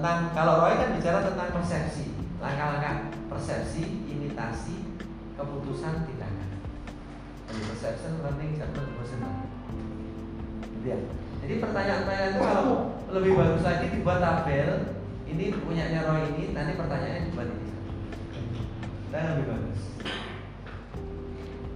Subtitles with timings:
[0.00, 4.96] tentang kalau Roy kan bicara tentang persepsi, langkah-langkah persepsi, imitasi,
[5.36, 6.56] keputusan, tindakan.
[7.44, 9.44] Jadi perception, learning, judgment, emotional.
[10.88, 10.96] Ya.
[11.44, 14.96] Jadi pertanyaan-pertanyaan itu kalau lebih bagus lagi dibuat tabel.
[15.28, 17.68] Ini punyanya Roy ini, nanti pertanyaannya dibuat ini.
[19.12, 19.80] Dan lebih bagus.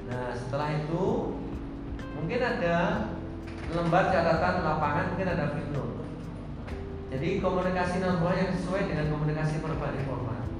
[0.09, 1.05] Nah setelah itu
[2.17, 2.77] mungkin ada
[3.69, 5.94] lembar catatan lapangan, mungkin ada fitur.
[7.15, 10.51] Jadi komunikasi nonverbal yang sesuai dengan komunikasi verbal informal.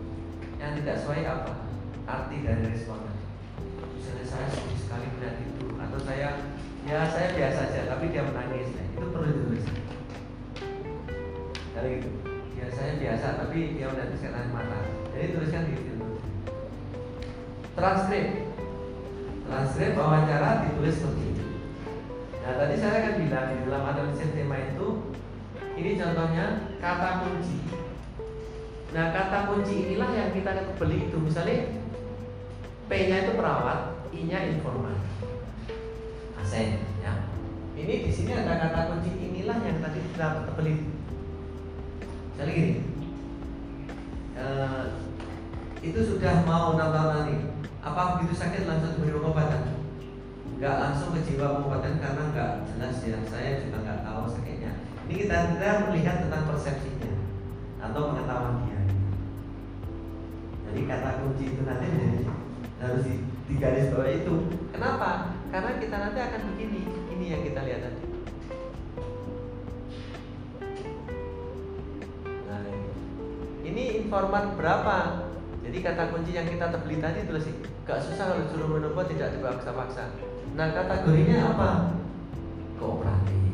[0.63, 1.53] Yang tidak sesuai apa?
[2.07, 3.11] Arti dari responnya.
[3.99, 6.29] Misalnya saya sedih sekali melihat itu, atau saya
[6.87, 8.71] ya saya biasa saja, tapi dia menangis.
[8.71, 9.65] Nah, itu perlu ditulis.
[11.75, 12.11] Dari itu.
[12.55, 14.79] Ya saya biasa, tapi dia menangis karena mata.
[15.11, 16.07] Jadi tuliskan di situ.
[17.75, 18.27] Transkrip.
[19.51, 21.45] Transkrip wawancara ditulis seperti ini.
[22.47, 25.14] Nah tadi saya akan bilang di dalam analisis tema itu
[25.75, 27.59] ini contohnya kata kunci.
[28.95, 31.83] Nah kata kunci inilah yang kita beli itu misalnya
[32.85, 35.01] P-nya itu perawat, I-nya informan,
[36.39, 36.85] asen.
[37.01, 37.27] Ya.
[37.75, 40.85] Ini di sini ada kata kunci inilah yang tadi kita beli.
[42.31, 42.75] Misalnya gini,
[44.37, 44.47] e,
[45.83, 47.35] itu sudah mau enam tahun nanti.
[47.85, 49.81] Apa begitu sakit langsung diberi pengobatan?
[50.55, 53.19] Enggak langsung ke jiwa pengobatan karena enggak jelas ya.
[53.27, 54.54] Saya juga enggak tahu sakitnya
[55.05, 57.13] ini kita, kita melihat tentang persepsinya
[57.85, 58.81] atau pengetahuan dia.
[60.65, 61.87] Jadi kata kunci itu nanti
[62.81, 64.35] harus di, garis bawah itu.
[64.73, 65.37] Kenapa?
[65.53, 66.81] Karena kita nanti akan begini.
[67.13, 68.03] Ini yang kita lihat tadi.
[72.49, 72.65] Nah,
[73.61, 74.97] ini informan berapa?
[75.69, 77.45] Jadi kata kunci yang kita terbeli tadi tulis
[77.85, 80.17] gak susah kalau suruh menunggu tidak dipaksa-paksa.
[80.57, 81.71] Nah kategorinya apa?
[82.81, 83.54] Kooperatif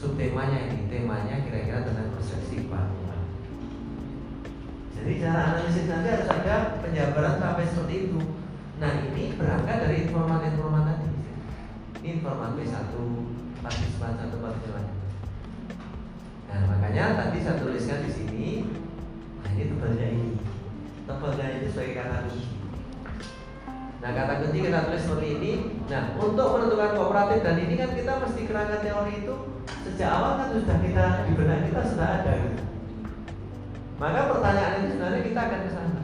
[0.00, 3.20] subtemanya ini temanya kira-kira tentang persepsi kepatuhan
[4.96, 8.20] jadi cara analisis nanti harus ada penjabaran sampai seperti itu.
[8.84, 11.08] Nah ini berangkat dari informan-informan tadi.
[12.04, 12.92] Informan B1
[13.60, 14.84] partisipan satu partisipan
[16.50, 18.48] nah makanya tadi saya tuliskan di sini
[19.44, 20.28] nah ini tebalnya ini
[21.06, 22.59] tebalnya ini sebagai kata kunci
[24.00, 25.52] Nah kata kunci kita tulis seperti ini.
[25.92, 29.34] Nah untuk menentukan kooperatif dan ini kan kita mesti kerangka teori itu
[29.84, 32.32] sejak awal kan sudah kita di benak kita sudah ada.
[32.32, 32.64] Gitu.
[34.00, 36.00] Maka pertanyaan itu sebenarnya kita akan ke sana.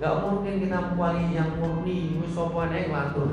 [0.00, 3.30] Gak mungkin kita kuali yang murni, musopan yang lantur.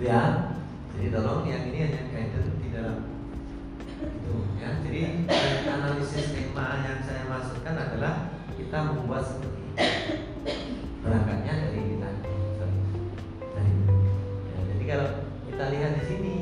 [0.00, 0.50] Ya,
[0.96, 3.04] jadi tolong yang ini hanya guidance di dalam
[4.00, 4.80] itu ya.
[4.80, 5.00] Jadi
[5.68, 9.84] analisis tema yang saya masukkan adalah kita membuat seperti ini.
[11.04, 11.89] Berangkatnya dari
[14.90, 15.08] kalau
[15.46, 16.34] kita lihat di sini,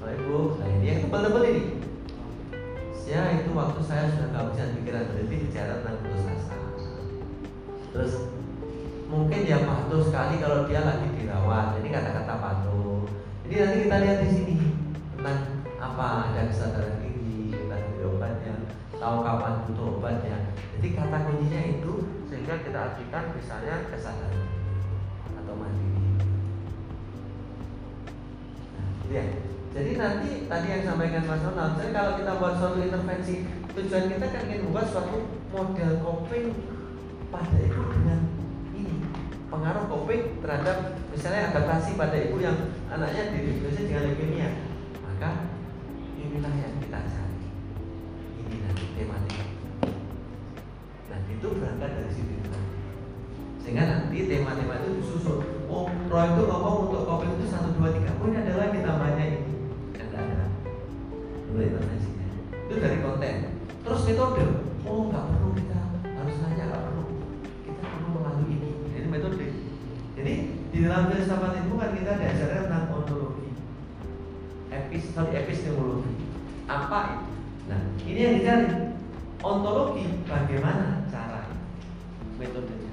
[0.00, 1.64] Bapak Ibu, nah ini yang tebal-tebal ini.
[3.04, 6.56] Ya itu waktu saya sudah nggak bisa pikiran berhenti bicara tentang putus asa.
[7.92, 8.12] Terus
[9.12, 11.76] mungkin dia patuh sekali kalau dia lagi dirawat.
[11.84, 13.04] Ini kata-kata patuh.
[13.44, 14.54] Jadi nanti kita lihat di sini
[15.12, 18.54] tentang apa ada kesadaran diri, tentang obatnya,
[18.96, 20.36] tahu kapan butuh obatnya.
[20.80, 21.92] Jadi kata kuncinya itu
[22.32, 24.48] sehingga kita artikan misalnya kesadaran
[25.36, 25.91] atau mandiri.
[29.12, 29.24] Ya.
[29.72, 34.26] Jadi nanti tadi yang sampaikan Mas Ronald, jadi kalau kita buat suatu intervensi, tujuan kita
[34.28, 36.52] kan ingin membuat suatu model coping
[37.32, 38.20] pada ibu dengan
[38.76, 39.00] ini
[39.48, 42.56] pengaruh coping terhadap misalnya adaptasi pada ibu yang
[42.92, 44.50] anaknya didiagnosis dengan leukemia,
[45.08, 45.56] maka
[46.20, 47.36] inilah yang kita cari.
[48.44, 49.44] Ini nanti tematik.
[51.08, 52.32] Nah itu berangkat dari situ
[53.62, 55.38] sehingga nanti tema-tema itu disusun.
[55.70, 58.12] Oh, Roy itu ngomong untuk coping itu satu dua tiga.
[58.18, 59.38] Oh ini adalah kita namanya ini
[59.94, 60.46] tidak ada.
[61.48, 61.62] Dulu.
[62.68, 63.34] Itu dari konten.
[63.86, 64.44] Terus metode.
[64.82, 67.04] Oh nggak perlu kita harus nanya nggak perlu.
[67.64, 68.70] Kita perlu melalui ini.
[68.98, 69.46] Ini metode.
[70.18, 70.34] Jadi
[70.74, 73.48] di dalam filsafat itu kan kita diajarkan tentang ontologi,
[74.68, 76.12] epis, sorry, epistemologi.
[76.68, 77.28] Apa itu?
[77.72, 78.68] Nah, ini yang dicari.
[79.42, 81.50] Ontologi bagaimana cara
[82.38, 82.91] metodenya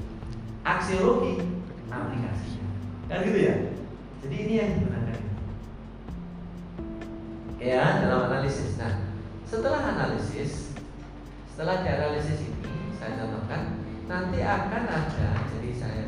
[0.63, 1.43] aksiologi
[1.89, 2.67] aplikasinya
[3.09, 3.55] kan gitu ya?
[4.19, 5.17] Jadi ini yang digunakan.
[7.59, 8.77] Ya dalam analisis.
[8.79, 9.09] Nah
[9.49, 10.77] setelah analisis
[11.49, 16.03] setelah dianalisis ini saya contohkan nanti akan ada jadi saya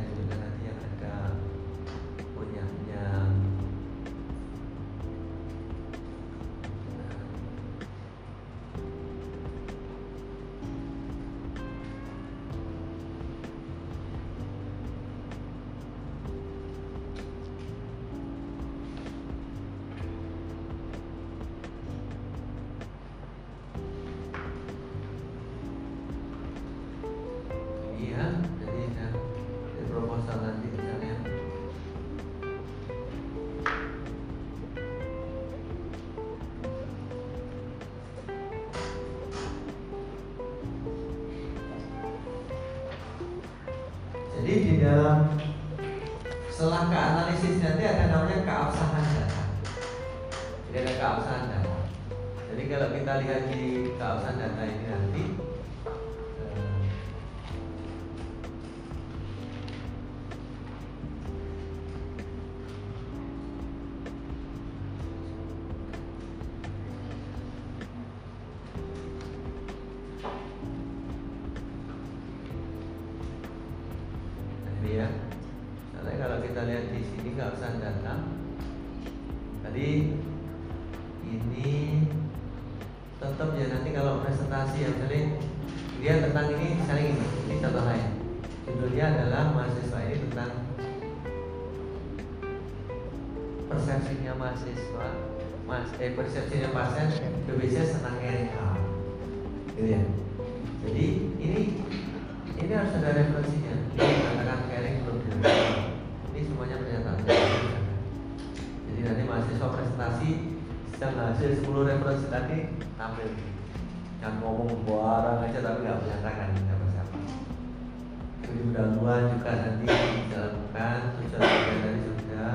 [118.62, 119.86] pendahuluan juga nanti
[120.30, 122.48] dilakukan sudah dari juga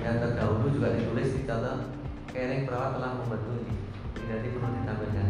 [0.00, 1.92] dan terdahulu juga ditulis di dalam
[2.32, 3.76] kering perawat telah membantu ini
[4.26, 5.28] jadi perlu ditambahkan.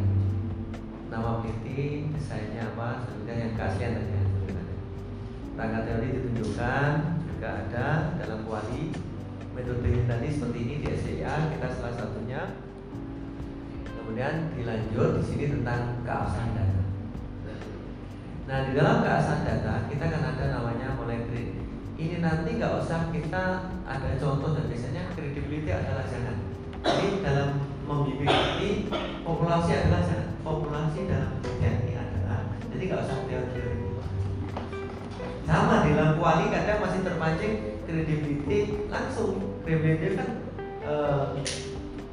[1.07, 4.69] Nama peneliti desainnya apa sehingga yang kasihan tadi ya, yang
[5.55, 6.91] rangka teori ditunjukkan
[7.29, 7.87] juga ada
[8.19, 8.93] dalam kuali.
[9.57, 12.61] Metode tadi seperti ini di SCA kita salah satunya.
[13.85, 16.76] Kemudian dilanjut di sini tentang keabsahan data.
[18.47, 21.67] Nah di dalam keasahan data kita akan ada namanya monitoring.
[21.99, 26.37] Ini nanti nggak usah kita ada contoh dan biasanya credibility adalah jangan.
[26.87, 28.71] Jadi dalam membimbing ini
[29.27, 30.31] populasi adalah jangan.
[30.47, 32.41] Populasi dalam penelitian ini adalah.
[32.71, 33.79] Jadi nggak usah teori-teori.
[35.43, 39.59] Sama di dalam kuali kadang masih terpancing credibility langsung.
[39.67, 40.31] Credibility kan
[40.87, 41.23] eh,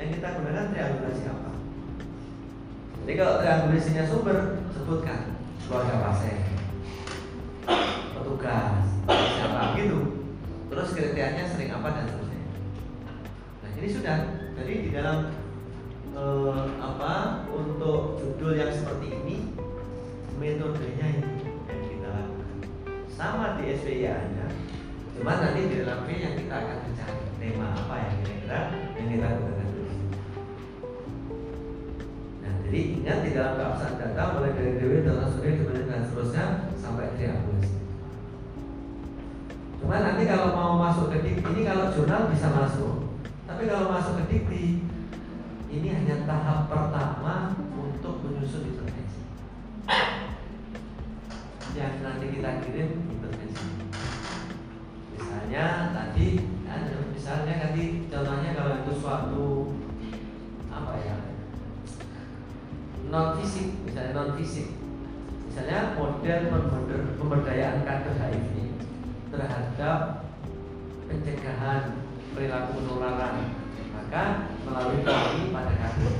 [0.00, 1.50] Yang kita gunakan triangulasi apa?
[3.04, 4.38] Jadi kalau triangulasinya sumber,
[4.72, 5.36] sebutkan
[5.68, 6.40] keluarga pasien,
[8.16, 10.24] petugas, siapa gitu.
[10.72, 12.42] Terus kriterianya sering apa dan seterusnya.
[13.60, 14.18] Nah ini sudah.
[14.56, 15.36] Jadi di dalam
[16.16, 19.36] eh, apa untuk judul yang seperti ini
[20.40, 22.56] metodenya ini yang kita lakukan
[23.12, 24.46] sama di SPIA nya
[25.16, 28.60] cuma nanti di dalam yang kita akan mencari tema apa yang kira-kira
[28.96, 29.59] yang kita gunakan
[32.70, 37.18] jadi ingat di dalam keabsahan data mulai dari DW data suri kemudian dan seterusnya sampai
[37.18, 37.82] triangulasi
[39.82, 43.18] cuma nanti kalau mau masuk ke dikti ini kalau jurnal bisa masuk
[43.50, 44.86] tapi kalau masuk ke dikti
[45.70, 49.22] ini hanya tahap pertama untuk menyusun intervensi.
[51.78, 53.66] Yang nanti kita kirim intervensi.
[55.14, 59.46] Misalnya tadi, kan, misalnya tadi contohnya kalau itu suatu
[60.74, 61.29] apa ya
[63.10, 64.70] non fisik, misalnya non fisik,
[65.50, 68.70] misalnya model pemberdayaan kader HIV
[69.34, 70.30] terhadap
[71.10, 73.50] pencegahan perilaku penularan
[73.90, 76.14] maka melalui kami pada kasus.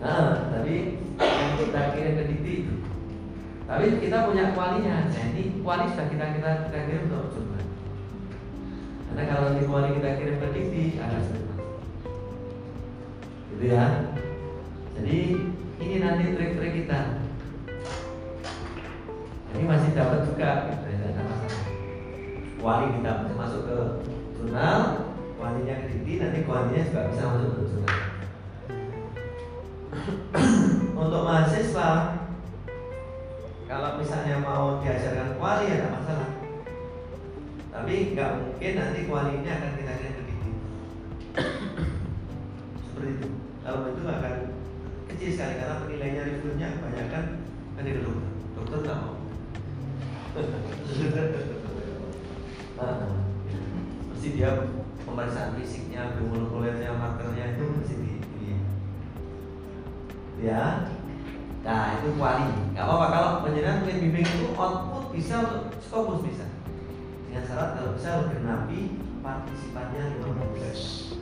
[0.00, 0.76] Nah tadi
[1.20, 2.74] yang kita kirim ke dikti itu.
[3.68, 7.60] Tapi kita punya kualinya nah ini kuali sudah kita kita, kita kirim untuk coba.
[9.12, 10.48] Karena kalau di kuali kita kirim ke
[10.96, 11.51] agak sulit
[13.62, 14.10] gitu ya.
[14.98, 15.18] Jadi
[15.78, 17.22] ini nanti trik-trik kita.
[19.54, 21.62] Ini masih dapat juga gitu ya masalah.
[22.58, 23.78] Kuali kita masuk ke
[24.34, 24.78] jurnal
[25.38, 27.98] kuantinya ke nanti kuantinya juga bisa masuk ke sungai
[31.02, 31.90] untuk mahasiswa
[33.66, 36.30] kalau misalnya mau diajarkan kuali ya tidak masalah.
[37.70, 40.50] Tapi nggak mungkin nanti kualinya akan kita kirim ke Didi.
[42.86, 43.31] Seperti itu
[43.62, 44.34] kalau itu akan
[45.10, 47.24] kecil sekali karena penilainya reviewnya banyak kan
[47.82, 49.16] di dokter dokter nggak mau
[54.22, 54.50] mesti dia
[55.02, 58.54] pemeriksaan fisiknya, biomolekulernya, markernya itu mesti di, di
[60.46, 60.88] ya.
[61.66, 62.74] Nah itu kuali.
[62.74, 66.46] Gak apa-apa kalau penjenengan ingin bimbing itu output bisa untuk skopus bisa.
[67.26, 68.80] Dengan syarat kalau bisa bergenapi
[69.22, 71.21] partisipannya 15.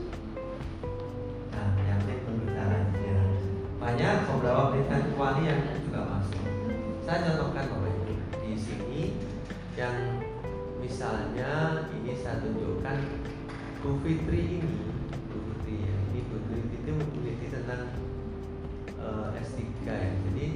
[3.91, 6.39] Banyak beberapa penelitian kuali yang juga masuk.
[7.03, 8.15] Saya contohkan ibu.
[8.39, 9.19] Di sini
[9.75, 10.23] yang
[10.79, 13.03] misalnya ini saya tunjukkan
[13.83, 14.79] Bu Fitri ini
[15.27, 15.95] Bu Fitri ya.
[16.07, 17.99] Ini Bu Fitri itu meneliti tentang
[18.95, 20.13] uh, eh, S3 ya.
[20.23, 20.47] Jadi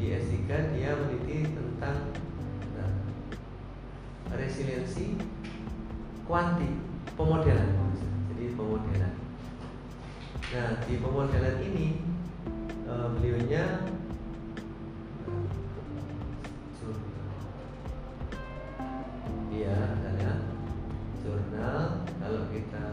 [0.00, 0.40] di S3
[0.72, 2.08] dia meneliti tentang
[2.72, 2.92] nah,
[4.32, 5.20] resiliensi
[6.24, 6.72] kuanti
[7.20, 7.68] pemodelan.
[8.32, 9.12] Jadi pemodelan.
[10.56, 12.12] Nah di pemodelan ini
[12.92, 13.64] uh, beliaunya
[19.52, 20.32] Iya, misalnya
[21.22, 22.02] jurnal.
[22.18, 22.86] Kalau kita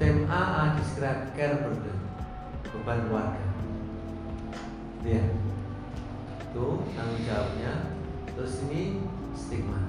[0.00, 2.00] tem A A describe care burden
[2.72, 3.44] beban keluarga.
[5.04, 5.28] Dia
[6.48, 6.66] itu
[6.96, 7.92] tanggung jawabnya.
[8.32, 9.04] Terus ini
[9.36, 9.84] stigma.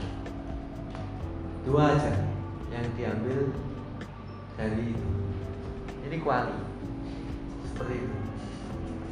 [1.63, 2.27] Dua aja
[2.75, 3.56] yang diambil
[4.60, 5.10] dari itu.
[6.12, 6.60] Ini kuali.
[7.72, 8.18] Seperti itu.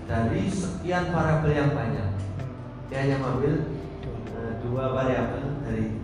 [0.04, 2.10] Dari sekian variabel yang banyak
[2.92, 3.72] dia hanya mengambil
[4.68, 6.02] dua variabel dari itu.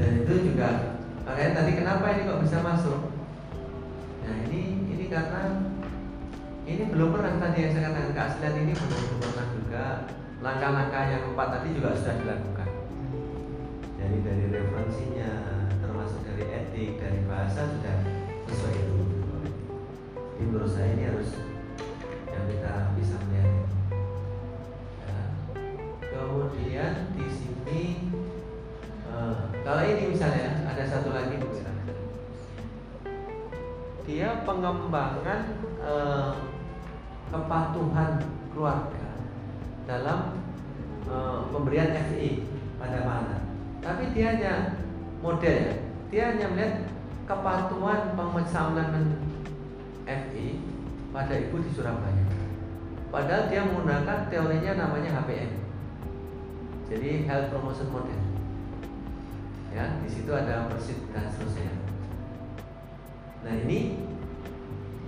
[0.00, 0.96] Dan itu juga
[1.28, 3.17] makanya tadi kenapa ini kok bisa masuk
[4.28, 4.60] nah ini
[4.92, 5.64] ini karena
[6.68, 9.86] ini belum pernah tadi yang saya katakan keaslian ini belum pernah juga.
[10.38, 12.68] Langkah-langkah yang empat tadi juga sudah dilakukan.
[13.96, 15.30] Jadi dari referensinya
[15.80, 17.96] termasuk dari etik dari bahasa sudah
[18.52, 19.00] sesuai itu.
[20.38, 21.40] Ini menurut saya ini harus
[22.28, 23.66] yang kita bisa melihat ya.
[26.12, 27.26] kemudian di
[27.68, 27.84] ini
[29.08, 31.40] uh, kalau ini misalnya ada satu lagi
[34.08, 36.32] dia pengembangan uh,
[37.28, 38.24] kepatuhan
[38.56, 39.08] keluarga
[39.84, 40.40] dalam
[41.04, 42.48] uh, pemberian FI
[42.80, 43.36] pada mana
[43.84, 44.54] tapi dia hanya
[45.20, 45.76] model ya
[46.08, 46.88] dia hanya melihat
[47.28, 49.20] kepatuhan pemesanan
[50.08, 50.64] FI
[51.12, 52.24] pada ibu di Surabaya
[53.12, 55.68] padahal dia menggunakan teorinya namanya HPM
[56.88, 58.20] jadi health promotion model.
[59.68, 61.77] Ya, di situ ada persit dan seterusnya.
[63.46, 63.98] Nah ini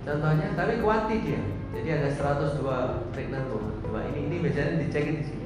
[0.07, 1.41] contohnya, tapi kuanti dia.
[1.71, 3.75] Jadi ada 102 pregnant woman.
[3.83, 5.45] Coba ini ini biasanya dicek di sini.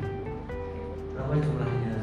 [1.13, 1.95] Berapa jumlahnya?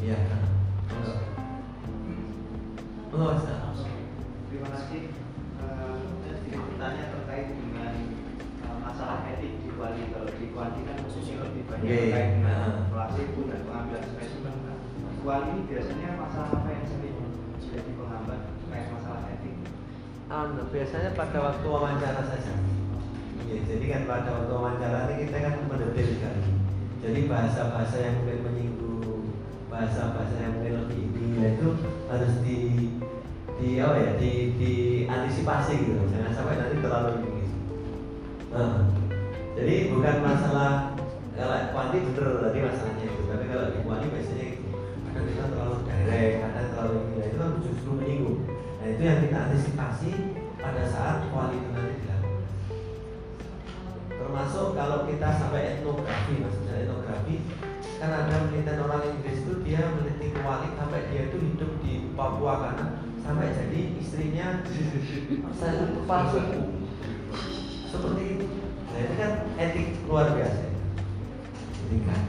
[0.00, 0.18] Iya
[3.10, 3.34] Oh,
[4.46, 5.10] Terima kasih.
[5.58, 5.98] Eh,
[6.30, 7.90] sedikit bertanya terkait dengan
[8.62, 10.14] eh, masalah etik di Kuali.
[10.14, 12.86] Kalau di Kuali kan khususnya lebih banyak terkait dengan nah.
[12.94, 14.54] placebo dan pengambilan spesimen.
[14.62, 14.78] Nah,
[15.26, 17.18] Kuali ini biasanya masalah apa yang sering
[17.58, 19.54] jadi penghambat terkait masalah etik?
[20.30, 22.54] Anu, biasanya pada waktu wawancara saja.
[23.50, 26.59] Iya, jadi kan pada waktu wawancara ini kita kan mendetail sekali.
[27.00, 29.32] Jadi bahasa-bahasa yang mungkin menyinggung,
[29.72, 31.68] bahasa-bahasa yang mungkin lebih ini, ya itu
[32.12, 32.58] harus di
[33.56, 34.72] di apa ya, di di
[35.08, 35.96] antisipasi gitu.
[36.12, 37.44] Jangan sampai nanti terlalu ini.
[38.52, 38.92] Nah,
[39.56, 40.92] jadi bukan masalah
[41.32, 44.68] kalau kuanti bener tadi masalahnya itu, tapi kalau di kuanti biasanya itu
[45.08, 48.38] kadang kita terlalu direct, kadang terlalu ini, nah, itu kan justru menyinggung.
[48.76, 50.10] Nah itu yang kita antisipasi
[50.60, 52.09] pada saat kuali itu nanti.
[54.30, 57.42] Termasuk kalau kita sampai etnografi, maksudnya etnografi,
[57.98, 62.62] kan ada penelitian orang Inggris itu dia meneliti kuali sampai dia itu hidup di Papua
[62.62, 64.62] karena sampai jadi istrinya
[65.58, 66.62] saya kepala suku
[67.90, 68.46] seperti itu.
[68.94, 70.78] Nah itu kan etik luar biasa.
[71.90, 72.22] Ini kan.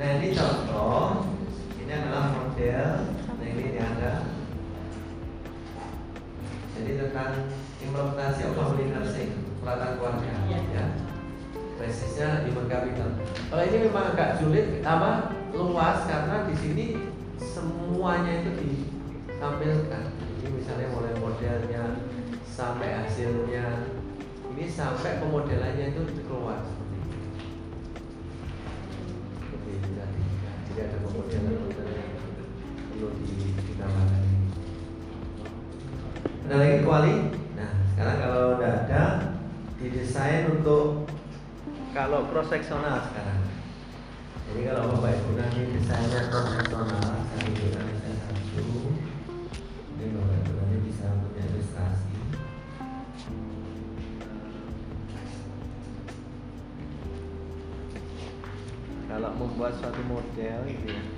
[0.00, 1.07] Nah ini contoh,
[24.98, 26.58] sampai pemodelannya itu keluar
[29.46, 29.90] seperti itu.
[29.94, 32.10] Jadi ada pemodelan-pemodelan yang
[32.90, 34.22] perlu di- ditambahkan.
[36.50, 37.14] Ada lagi kuali?
[37.54, 39.02] Nah, sekarang kalau udah ada
[39.78, 41.06] didesain untuk
[41.94, 43.46] kalau cross seksional sekarang.
[44.50, 47.22] Jadi kalau bapak ibu nanti desainnya cross seksional,
[59.68, 61.17] Kalau membuat suatu model gitu ya.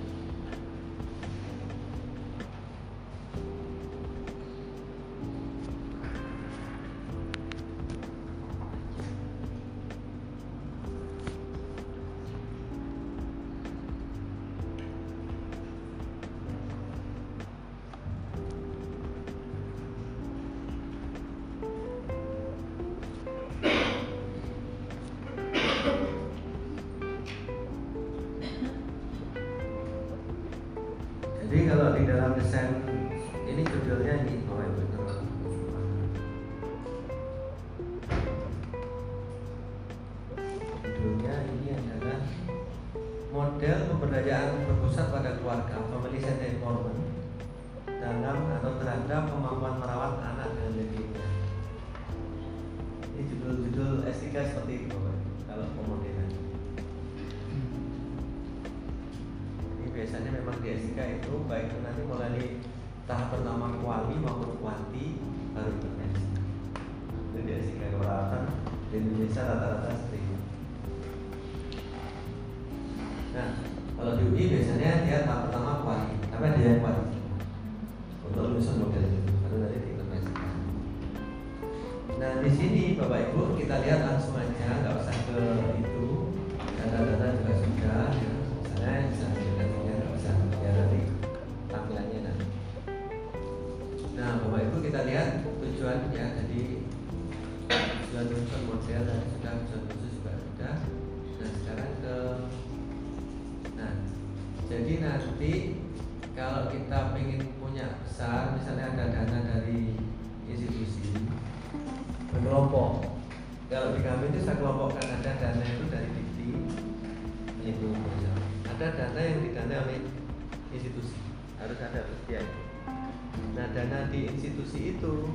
[123.70, 125.30] Dana di institusi itu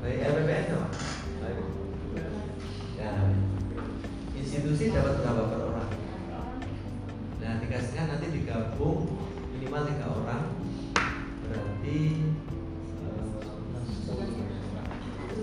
[0.00, 0.88] baik LPPS apa?
[3.04, 3.28] Nah,
[4.32, 5.90] institusi dapat berapa per orang?
[7.44, 9.12] Nah, dikasihkan nanti digabung
[9.52, 10.42] minimal tiga orang
[11.44, 11.98] berarti
[13.04, 13.24] eh,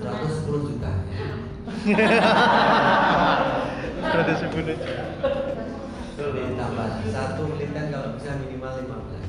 [0.01, 1.29] 110 juta ya.
[4.41, 4.93] sebut aja.
[6.21, 9.21] ditambah satu militer kalau bisa minimal 15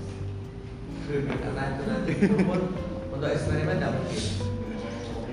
[1.12, 2.60] karena itu nanti itu pun
[3.12, 4.24] untuk eksperimen tidak mungkin.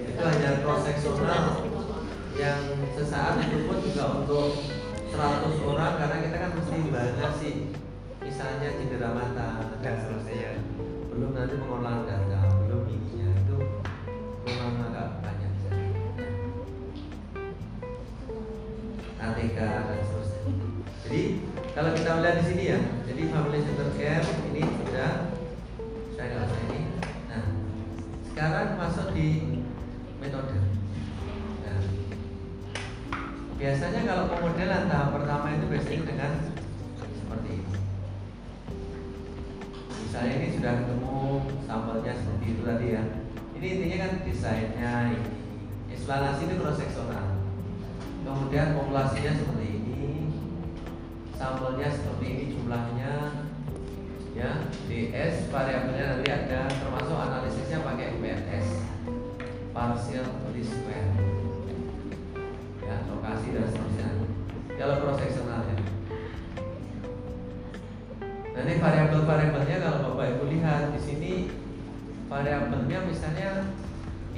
[0.03, 1.43] Itu hanya cross seksional
[2.35, 2.61] yang
[2.91, 4.47] sesaat itu pun juga untuk
[5.09, 7.55] 100 orang karena kita kan mesti banyak sih.
[8.19, 10.59] Misalnya cedera mata dan seterusnya.
[11.09, 13.57] Belum nanti pengolahan data belum ininya itu
[14.43, 15.51] memang agak banyak
[19.19, 20.53] ATK dan seterusnya.
[21.07, 21.21] Jadi
[21.73, 24.27] kalau kita melihat di sini ya jadi family center care
[29.19, 29.60] di
[30.23, 30.55] metode.
[31.67, 31.79] Nah,
[33.60, 35.48] biasanya kalau pemodelan tahap pertama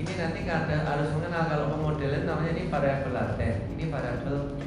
[0.01, 4.57] ini nanti ada harus mengenal kalau pemodelan namanya ini variabel laten, ini variabel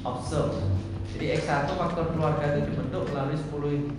[0.00, 0.64] observe.
[1.12, 3.92] Jadi X1 faktor keluarga itu dibentuk melalui 10 ini.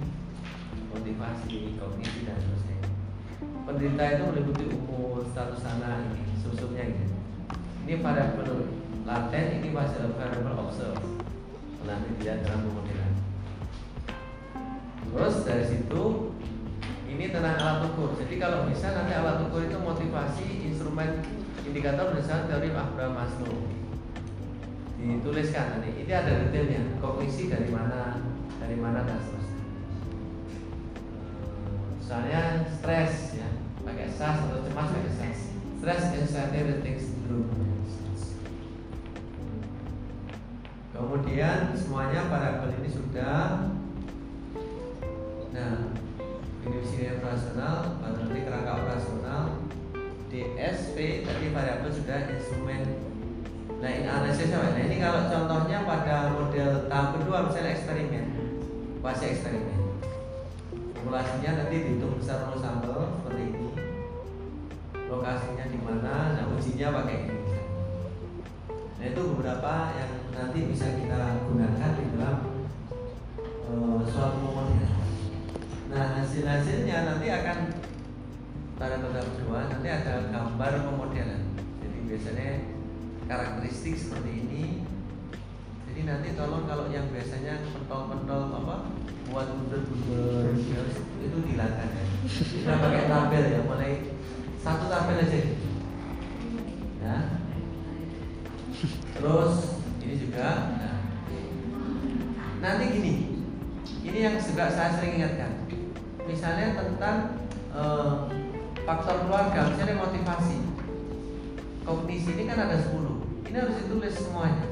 [0.93, 2.77] motivasi, kognisi dan seterusnya.
[3.65, 7.09] Penderita itu meliputi umur, status sana ini, susupnya ini.
[7.89, 8.69] Ini variabel
[9.01, 11.01] laten, ini variabel observe.
[11.81, 13.13] Nanti dilihat dalam pemodelan.
[15.13, 16.32] Terus dari situ
[17.13, 18.17] ini tentang alat ukur.
[18.17, 21.21] Jadi kalau bisa nanti alat ukur itu motivasi instrumen
[21.61, 23.69] indikator berdasarkan teori Abraham Maslow.
[24.97, 25.93] Dituliskan nanti.
[26.01, 26.97] Ini ada detailnya.
[26.97, 28.23] Kognisi dari mana,
[28.57, 29.65] dari mana dan seterusnya.
[32.01, 33.49] Misalnya stres ya,
[33.83, 35.39] pakai SAS atau cemas pakai SAS.
[35.77, 37.51] Stress anxiety rating syndrome.
[40.93, 43.67] Kemudian semuanya variabel ini sudah
[45.53, 45.93] Nah,
[46.63, 49.43] Indonesia operasional, nanti kerangka operasional,
[50.31, 52.81] DSP tadi variabel sudah instrumen.
[53.83, 54.71] Nah ini analisis apa?
[54.71, 58.25] Nah ini kalau contohnya pada model tahap kedua misalnya eksperimen,
[59.03, 59.79] fase eksperimen.
[60.95, 63.69] Populasinya nanti dihitung besar nol sampel seperti ini.
[65.11, 66.15] Lokasinya di mana?
[66.31, 67.39] Nah ujinya pakai ini.
[68.71, 72.37] Nah itu beberapa yang nanti bisa kita gunakan di dalam
[73.67, 75.02] uh, suatu pemodelan.
[75.93, 77.57] Nah hasil-hasilnya nanti akan
[78.81, 81.53] pada tahap kedua nanti ada gambar pemodelan.
[81.85, 82.49] Jadi biasanya
[83.29, 84.63] karakteristik seperti ini.
[85.85, 88.89] Jadi nanti tolong kalau yang biasanya pentol-pentol apa
[89.29, 90.57] buat bunder-bunder
[91.21, 92.05] itu dihilangkan ya.
[92.25, 94.17] Kita pakai tabel ya, mulai
[94.57, 95.41] satu tabel aja.
[97.05, 97.17] Ya.
[99.13, 99.53] Terus
[100.01, 100.49] ini juga.
[100.73, 100.97] Nah.
[102.65, 103.13] Nanti gini,
[104.01, 105.52] ini yang juga saya sering ingatkan
[106.27, 107.17] misalnya tentang
[107.75, 108.13] eh,
[108.83, 110.57] faktor keluarga, misalnya motivasi.
[111.83, 113.51] Kognisi ini kan ada 10.
[113.51, 114.71] Ini harus ditulis semuanya.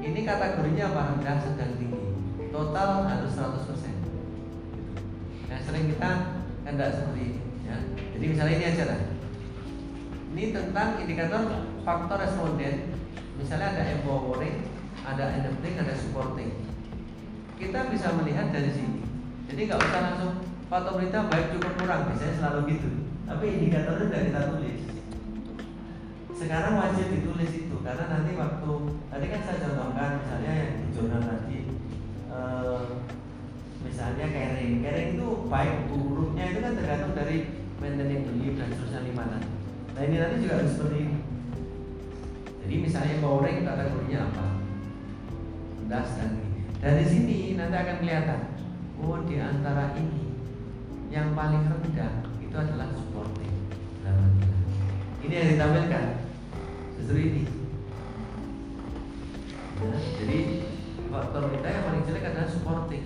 [0.00, 1.02] Ini kategorinya apa?
[1.16, 2.00] Rendah, sedang, tinggi.
[2.48, 5.52] Total harus 100%.
[5.52, 6.10] Nah, sering kita
[6.64, 7.76] tidak seperti ini ya.
[8.16, 9.00] Jadi misalnya ini aja lah.
[10.34, 11.42] Ini tentang indikator
[11.84, 12.96] faktor responden.
[13.36, 14.64] Misalnya ada empowering,
[15.04, 16.64] ada enabling, ada supporting.
[17.60, 19.03] Kita bisa melihat dari sini
[19.44, 20.32] jadi nggak usah langsung
[20.68, 22.88] foto berita baik cukup kurang, biasanya selalu gitu.
[23.24, 24.80] Tapi indikatornya tidak kita tulis.
[26.34, 28.70] Sekarang wajib ditulis itu karena nanti waktu
[29.12, 31.58] tadi kan saya contohkan misalnya yang di jurnal tadi
[32.26, 32.82] eh,
[33.86, 37.36] misalnya caring, caring itu baik buruknya itu kan tergantung dari
[37.78, 39.38] maintaining belief dan seterusnya di mana.
[39.94, 41.18] Nah ini nanti juga harus seperti ini.
[42.64, 44.46] Jadi misalnya empowering kategorinya apa?
[45.86, 46.50] Das dan ini.
[46.82, 48.40] Dari sini nanti akan kelihatan
[49.02, 50.36] oh di antara ini
[51.10, 53.54] yang paling rendah itu adalah supporting
[55.24, 56.04] ini yang ditampilkan
[57.00, 57.42] justru ini.
[59.80, 60.38] Ya, jadi
[61.08, 63.04] faktor kita yang paling jelek adalah supporting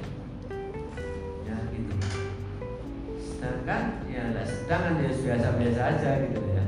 [1.46, 1.94] ya gitu.
[3.22, 6.64] Sedangkan ya sedangkan ya biasa-biasa aja gitu ya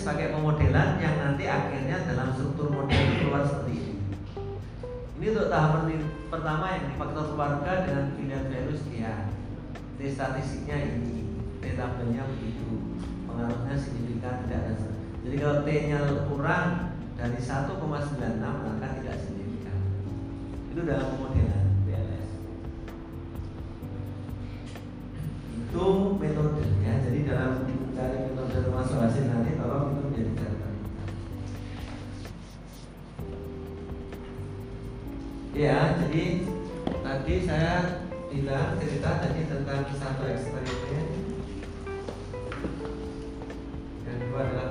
[0.00, 3.94] sebagai pemodelan yang nanti akhirnya dalam struktur model keluar seperti ini.
[5.20, 6.00] Ini untuk tahapan
[6.32, 9.28] pertama yang faktor keluarga dengan pilihan virus ya.
[10.00, 11.28] T statistiknya ini,
[11.60, 12.96] T tabelnya begitu,
[13.28, 14.88] pengaruhnya signifikan tidak ada.
[15.20, 16.00] Jadi kalau T-nya
[16.32, 19.78] kurang dari 1,96 maka tidak signifikan.
[20.72, 22.28] Itu dalam pemodelan BLS.
[25.68, 25.84] Itu
[26.16, 26.92] metodenya.
[27.04, 27.79] Jadi dalam
[35.60, 36.40] Ya, jadi
[37.04, 38.00] tadi saya
[38.32, 41.04] bilang cerita tadi tentang satu eksperimen
[44.08, 44.69] yang dua adalah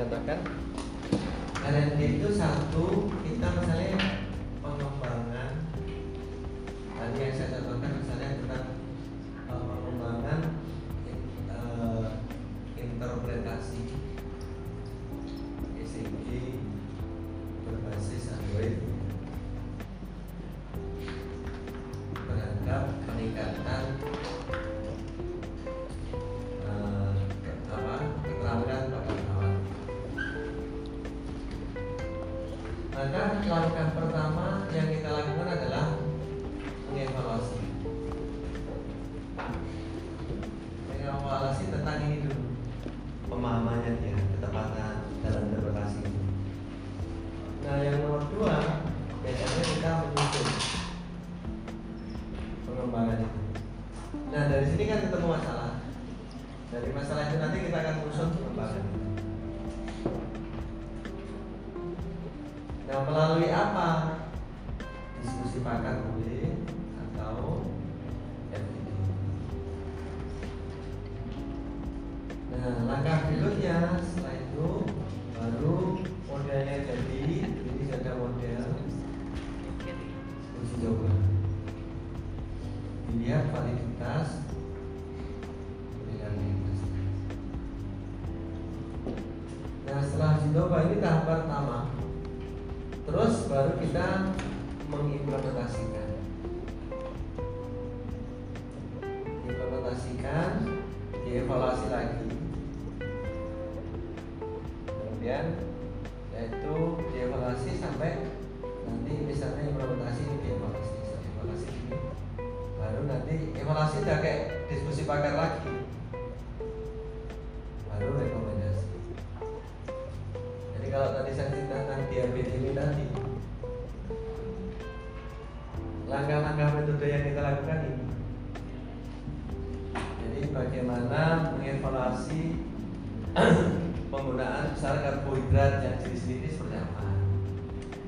[0.00, 0.38] gini saya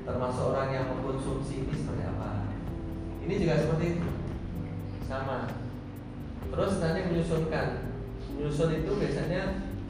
[0.03, 2.51] Termasuk orang yang mengkonsumsi ini seperti apa?
[3.23, 4.09] Ini juga seperti itu.
[5.07, 5.47] Sama.
[6.51, 7.67] Terus nanti menyusunkan.
[8.35, 9.43] Menyusun itu biasanya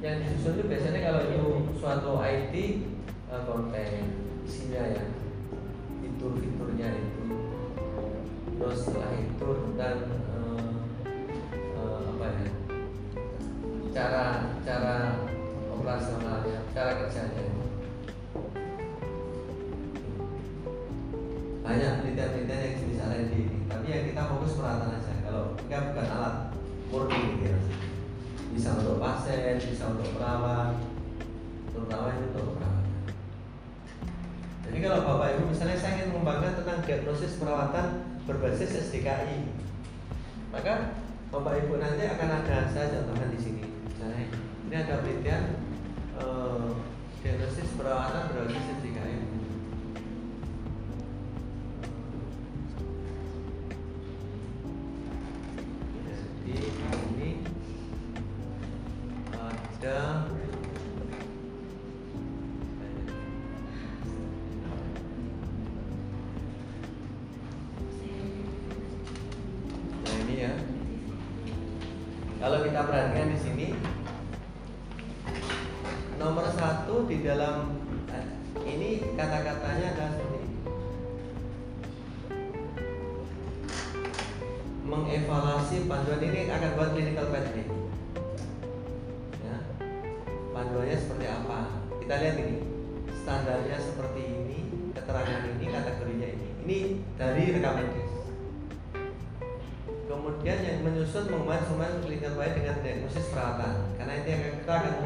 [0.03, 1.47] Yang disusun itu biasanya kalau itu
[1.79, 2.53] suatu IT
[3.31, 3.91] eh, Konten
[4.45, 5.03] Isinya ya.
[6.03, 7.23] Fitur-fiturnya itu.
[8.59, 10.69] Terus setelah itu tentang eh,
[11.57, 12.51] eh, Apa ya?
[13.95, 14.25] Cara
[14.61, 14.97] cara
[15.73, 17.62] operasionalnya, cara kerjanya.
[21.73, 25.13] Banyak penelitian-penelitian yang jenis R&D ini, tapi yang kita fokus peralatan aja.
[25.25, 26.35] Kalau kita bukan alat
[26.93, 27.57] murni gitu ya.
[28.53, 30.77] Bisa untuk pasien, bisa untuk perawat,
[31.73, 32.85] terutama itu untuk perawat.
[34.69, 37.87] Jadi kalau Bapak Ibu misalnya saya ingin mengembangkan tentang diagnosis perawatan
[38.29, 39.57] berbasis SDKI,
[40.53, 41.01] maka
[41.33, 43.65] Bapak Ibu nanti akan ada saya contohkan di sini.
[43.89, 44.29] Misalnya
[44.69, 45.43] ini ada penelitian
[46.21, 46.69] eh,
[47.25, 48.77] diagnosis perawatan berbasis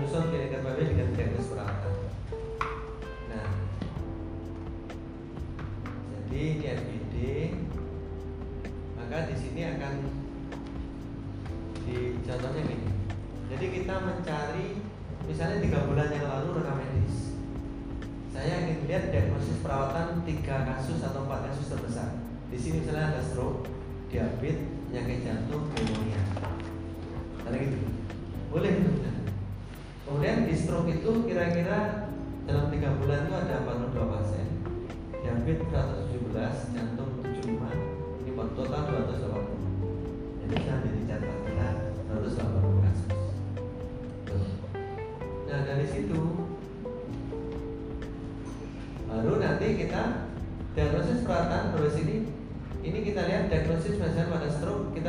[0.07, 0.56] kita akan menyusun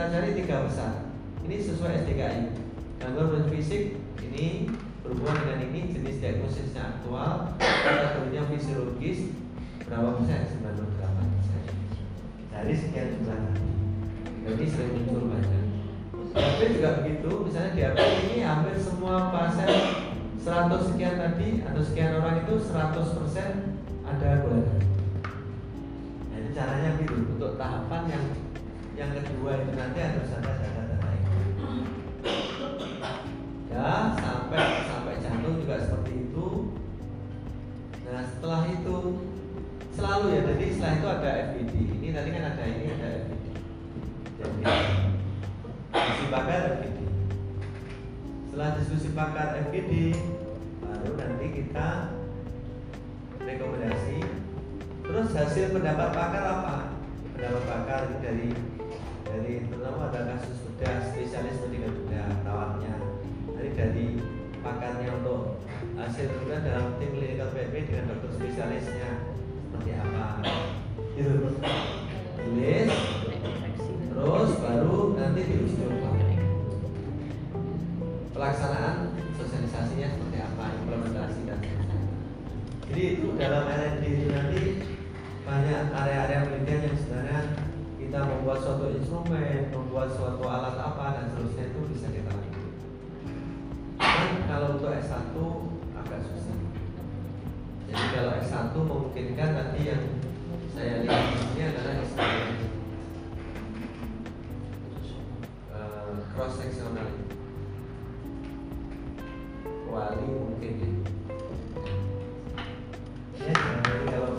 [0.08, 1.12] cari tiga besar.
[1.44, 2.40] Ini sesuai SDKI
[2.98, 4.68] gangguan fisik ini
[5.00, 9.32] berhubungan dengan ini jenis diagnosisnya aktual kategorinya fisiologis
[9.88, 10.60] berapa persen?
[10.60, 11.62] 98 persen.
[12.52, 13.68] Dari sekian jumlah tadi.
[14.44, 15.64] Jadi sering muncul banyak.
[16.28, 19.68] Tapi juga begitu misalnya diabetes ini hampir semua pasien
[20.36, 23.48] 100 sekian tadi atau sekian orang itu 100 persen
[24.04, 24.80] ada darah.
[26.28, 28.24] Nah itu caranya gitu untuk tahapan yang
[28.98, 31.38] yang kedua itu nanti harus ada data itu.
[33.70, 34.58] Ya sampai
[34.90, 36.74] sampai jantung juga seperti itu.
[38.02, 38.98] Nah setelah itu
[39.94, 41.74] selalu ya jadi setelah itu ada FID.
[41.78, 43.44] Ini tadi kan ada ini ada FID.
[44.34, 44.62] Jadi
[45.94, 46.98] diskusi pakar FID.
[48.50, 49.92] Setelah diskusi pakar FID
[50.82, 51.88] baru nanti kita
[53.46, 54.18] rekomendasi
[55.06, 56.76] terus hasil pendapat pakar apa
[57.32, 58.50] pendapat pakar dari
[59.48, 62.94] dari terutama ada kasus bedah spesialis dengan bedah perawatnya
[63.56, 64.06] dari dari
[64.60, 65.64] pakarnya untuk
[65.96, 69.08] hasil kemudian dalam tim clinical PMP dengan dokter spesialisnya.
[69.64, 70.44] Seperti apa?
[71.16, 71.32] Gitu.
[72.36, 72.88] Tulis.
[74.12, 76.10] Terus baru nanti diuji coba.
[78.36, 81.60] Pelaksanaan sosialisasinya seperti apa implementasi dan
[82.84, 84.60] jadi itu dalam R&D itu nanti
[85.48, 87.67] banyak area-area penelitian yang sebenarnya
[88.08, 92.72] kita membuat suatu instrumen, membuat suatu alat apa dan seterusnya itu bisa kita lakukan.
[94.00, 95.36] Dan kalau untuk S1
[95.92, 96.56] agak susah.
[97.84, 100.04] Jadi kalau S1 memungkinkan nanti yang
[100.72, 102.24] saya lihat di sini adalah S1
[106.32, 107.12] cross sectional
[109.90, 111.02] wali mungkin
[113.42, 113.54] ya ya
[114.06, 114.37] kalau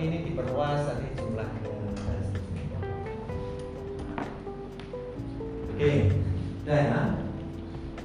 [0.00, 1.60] tapi ini diperluas tadi jumlahnya.
[1.60, 2.24] Dan
[5.68, 5.92] oke
[6.64, 7.00] udah ya?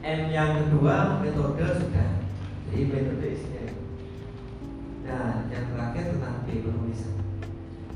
[0.03, 2.19] M yang kedua metode sudah.
[2.67, 3.63] Jadi metode isinya.
[5.07, 7.15] Nah yang terakhir tentang B penulisan.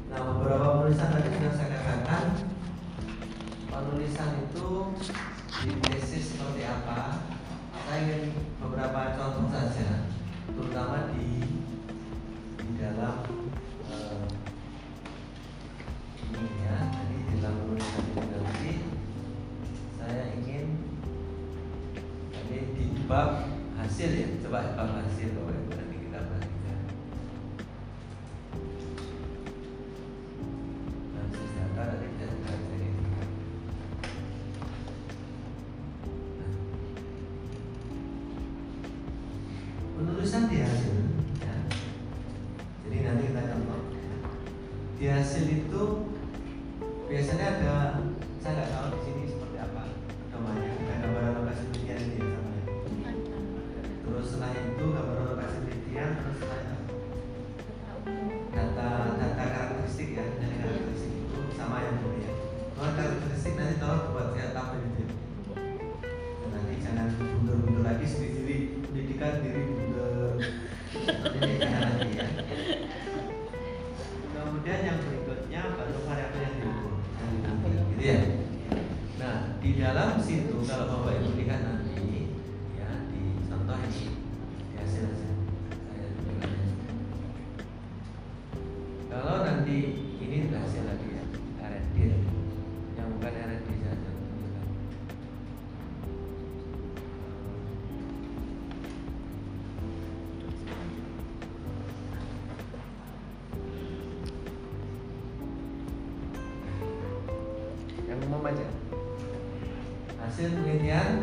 [0.07, 2.25] Nah beberapa penulisan tadi sudah saya katakan.
[3.67, 4.95] Penulisan itu
[5.59, 7.19] di tesis seperti apa?
[7.83, 8.31] Saya ingin
[8.63, 10.07] beberapa contoh saja
[10.55, 11.43] terutama di
[12.63, 13.38] di dalam
[16.38, 18.73] ya tadi di lulusan geografi
[19.97, 20.65] saya ingin
[22.30, 23.49] tadi di bab
[23.80, 26.80] hasil ya, coba bab hasil bahwa Ibu nanti kita perhatikan.
[31.15, 32.09] Nah, data tadi.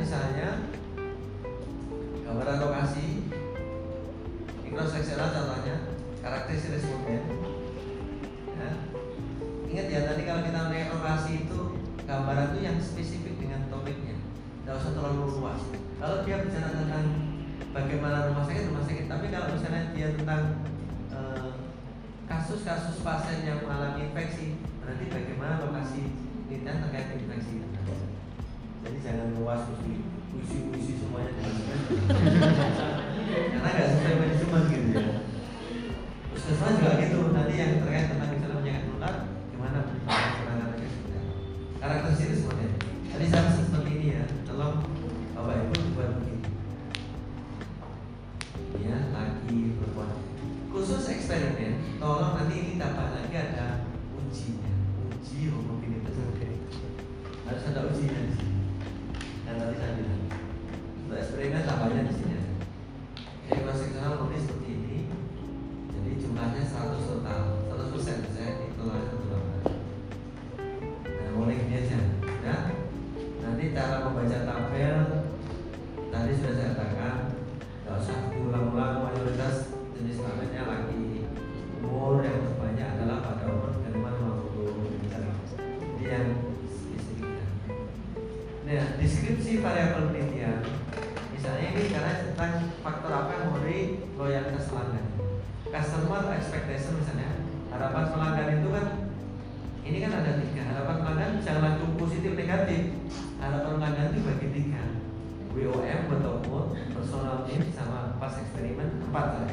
[0.06, 0.70] Misalnya
[2.22, 3.26] gambaran lokasi
[4.62, 7.26] mikroseksional contohnya karakteristik responden
[8.54, 8.70] ya.
[9.66, 11.58] ingat ya tadi kalau kita melihat lokasi itu
[12.06, 14.14] gambaran itu yang spesifik dengan topiknya
[14.62, 15.62] tidak usah terlalu luas.
[15.98, 17.06] Kalau dia bicara tentang
[17.74, 19.06] bagaimana rumah sakit rumah sakit.
[19.10, 20.42] Tapi kalau misalnya dia tentang
[21.10, 21.50] eh,
[22.30, 26.14] kasus-kasus pasien yang mengalami infeksi berarti bagaimana lokasi
[26.46, 27.66] penelitian terkait infeksi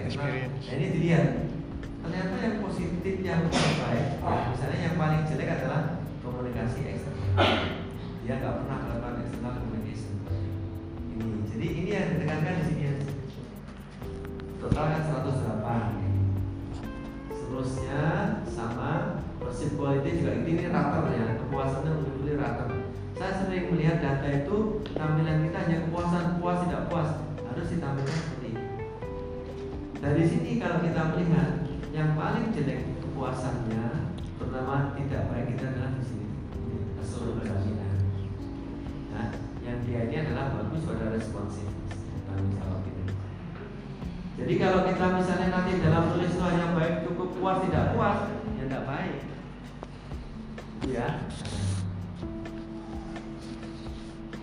[0.06, 0.36] eksternal.
[0.36, 1.26] Nah ini dilihat
[2.04, 5.82] ternyata yang positif yang terbaik ya, misalnya yang paling jelek adalah
[6.20, 7.24] komunikasi eksternal.
[8.24, 10.14] Dia nggak pernah melakukan external communication.
[11.16, 12.96] Ini jadi ini yang ditekankan di sini ya.
[14.64, 18.04] total kan 108 seterusnya
[18.48, 18.92] sama
[19.40, 20.32] persib quality juga.
[20.40, 22.84] Ini rater ya kepuasannya lebih rater
[23.14, 27.10] saya sering melihat data itu tampilan kita hanya kepuasan puas tidak puas.
[27.46, 28.20] Harus ditampilkan
[30.94, 36.30] kita melihat yang paling jelek kepuasannya terutama tidak baik kita adalah di sini.
[36.54, 37.98] Ini keseluruhan jaminan
[39.10, 39.34] nah
[39.66, 41.66] yang dia ini adalah bagus pada responsif.
[42.30, 43.10] Tanggung jawab ini
[44.38, 48.62] jadi kalau kita misalnya nanti dalam tulis itu hanya baik cukup puas tidak puas ya
[48.70, 49.18] tidak baik.
[50.86, 51.08] Ya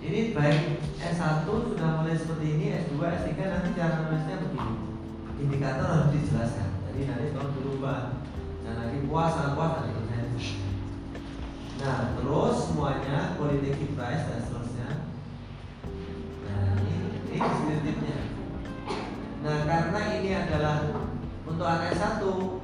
[0.03, 4.90] ini baik S1 sudah mulai seperti ini, S2, S3 nanti cara nulisnya begini.
[5.41, 6.69] Indikator harus dijelaskan.
[6.91, 8.01] Jadi nanti tolong dirubah.
[8.61, 10.01] Jangan lagi puas, sangat puas nanti.
[11.81, 14.89] Nah, terus semuanya quality price dan seterusnya.
[16.45, 17.41] Nah, ini.
[19.41, 20.93] Nah, karena ini adalah
[21.49, 22.21] untuk anak S1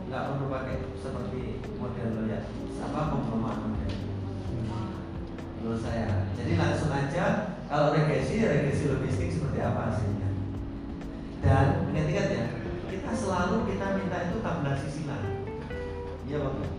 [0.07, 2.45] nggak perlu pakai seperti model ya
[2.77, 3.93] apa pemromaan model
[5.64, 6.29] menurut saya.
[6.37, 10.29] Jadi langsung aja kalau regresi regresi logistik seperti apa hasilnya.
[11.41, 12.45] Dan ingat-ingat ya,
[13.07, 15.26] kita selalu kita minta itu tabulasi silang.
[16.26, 16.70] Iya bapak.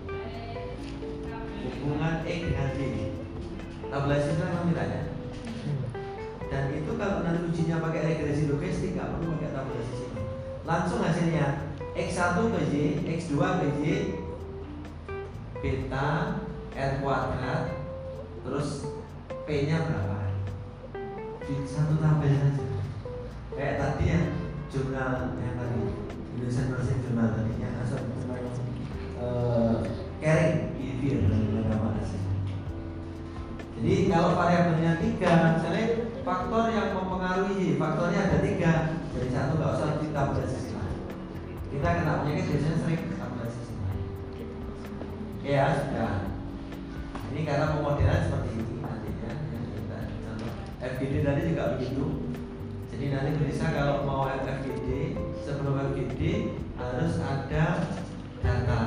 [1.79, 2.79] Hubungan E dengan D.
[3.87, 5.01] Tabulasi silang apa mintanya?
[6.47, 10.19] dan itu kalau nanti ujinya pakai regresi logistik nggak perlu pakai tabulasi sini
[10.63, 11.47] langsung hasilnya
[11.91, 12.75] x1 ke y
[13.19, 13.85] x2 ke y
[15.59, 16.39] beta
[16.71, 17.61] r kuadrat
[18.47, 18.87] terus
[19.43, 20.19] p nya berapa
[21.43, 22.65] di satu tabel saja
[23.55, 24.19] kayak tadi ya
[24.71, 25.81] jurnal yang tadi
[26.37, 28.45] Nursing Journal tadinya asal tentang
[29.17, 29.81] uh,
[30.21, 31.97] caring behavior dan agama
[33.77, 38.73] jadi kalau variabelnya tiga, misalnya faktor yang mempengaruhi faktornya ada tiga,
[39.13, 40.81] jadi satu nggak usah kita bersisa.
[41.69, 43.85] Kita kena penyakit biasanya sering kita bersisa.
[45.45, 46.15] Ya sudah.
[47.29, 49.31] Ini karena pemodelan seperti ini nantinya.
[49.45, 52.26] Kita contoh FGD tadi juga begitu.
[52.97, 55.13] Jadi nanti bisa kalau mau FGD
[55.45, 56.49] sebelum FGD
[56.81, 57.85] harus ada
[58.41, 58.81] data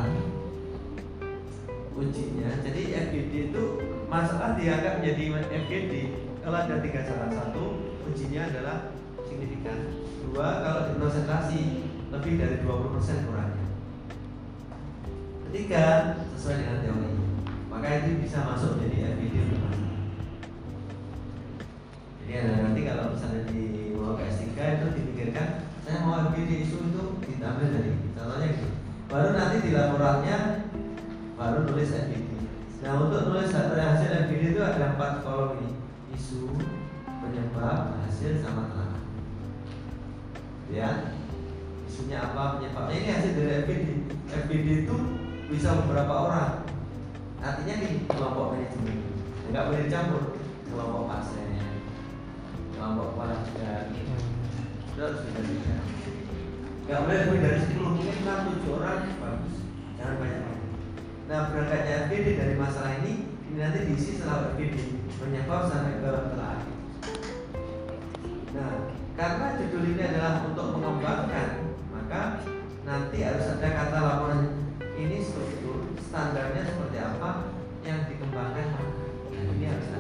[1.95, 2.51] ujinya.
[2.59, 3.63] Jadi FGD itu
[4.11, 5.93] masalah dianggap menjadi FGD
[6.43, 8.99] kalau ada tiga cara satu ujinya adalah
[9.31, 9.79] signifikan.
[10.27, 11.63] Dua kalau di presentasi
[12.11, 13.67] lebih dari 20% kurangnya.
[15.47, 15.87] Ketiga
[16.35, 17.15] sesuai dengan teori.
[17.71, 19.90] Maka itu bisa masuk jadi FGD untuk
[22.37, 25.49] ada nanti kalau misalnya di mau ke S3 itu dipikirkan
[25.83, 28.69] saya mau FGD isu itu diambil dari contohnya gitu.
[29.11, 30.39] Baru nanti di laporannya
[31.35, 32.31] baru tulis FGD
[32.81, 35.77] Nah untuk nulis hasil MBD itu ada empat kolom ini.
[36.17, 36.49] Isu,
[37.07, 38.99] penyebab, hasil, sama telah
[40.73, 41.13] Ya
[41.85, 42.95] Isunya apa, penyebabnya?
[42.97, 43.85] Ini hasil dari FBD
[44.33, 44.97] FBD itu
[45.53, 46.65] bisa beberapa orang.
[47.45, 48.97] Artinya di kelompok manajemen.
[49.51, 50.23] Enggak boleh dicampur
[50.71, 51.50] Kelompok pasien
[52.81, 55.77] Kelompok warga Itu harus beda-beda
[56.89, 59.55] Enggak boleh lebih dari 10 Mungkin 6, 7 orang Bagus.
[60.01, 60.43] Jangan banyak
[61.29, 64.75] Nah berangkatnya FGD dari masalah ini ini nanti diisi setelah FGD
[65.21, 66.63] menyebab sampai ke telaah.
[68.57, 68.73] Nah
[69.15, 72.43] karena judul ini adalah untuk mengembangkan maka
[72.83, 74.41] nanti harus ada kata laporan
[74.99, 77.55] ini struktur standarnya seperti apa
[77.87, 78.67] yang dikembangkan.
[79.31, 80.00] Nah, ini harus ada.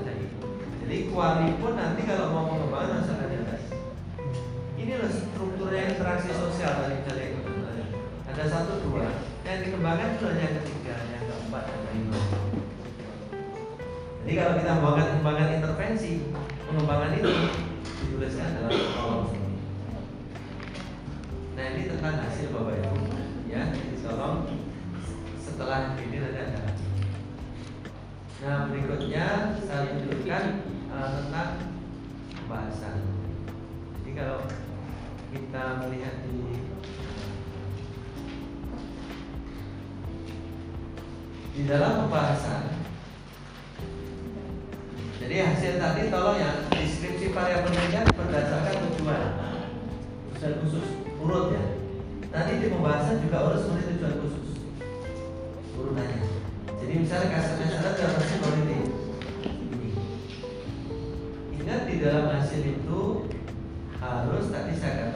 [0.91, 3.63] Jadi kuali pun nanti kalau mau mengembangkan harus ada data.
[4.75, 7.31] Ini loh strukturnya interaksi sosial tadi misalnya
[8.27, 9.07] ada satu dua
[9.47, 10.99] yang dikembangkan itu hanya ketiga
[11.47, 12.19] empat dan lima.
[14.27, 16.13] Jadi kalau kita membangun pengembangan intervensi,
[16.67, 17.31] pengembangan itu
[18.11, 19.31] dituliskan dalam kolom.
[21.55, 22.99] Nah ini tentang hasil bapak ibu,
[23.47, 23.63] ya.
[24.03, 24.43] Tolong
[25.39, 26.75] setelah ini nanti ada.
[28.43, 30.45] Nah berikutnya saya tunjukkan
[30.91, 31.51] uh, tentang
[32.35, 32.97] pembahasan.
[34.01, 34.39] Jadi kalau
[35.31, 36.39] kita melihat di
[41.51, 42.83] di dalam pembahasan
[45.21, 49.23] jadi hasil tadi tolong ya deskripsi variabelnya berdasarkan tujuan.
[50.35, 50.87] Tujuan khusus
[51.21, 51.65] urut ya.
[52.31, 54.49] Nanti di pembahasan juga harus menulis tujuan khusus.
[55.77, 56.31] Urutannya
[56.81, 58.90] jadi misalnya kasusnya syarat dalam hasil politik
[62.01, 63.29] dalam hasil itu
[64.01, 65.10] harus tadi saya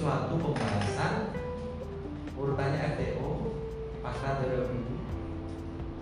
[0.00, 1.36] suatu pembahasan
[2.32, 3.52] urutannya FTO
[4.00, 4.80] fakta teori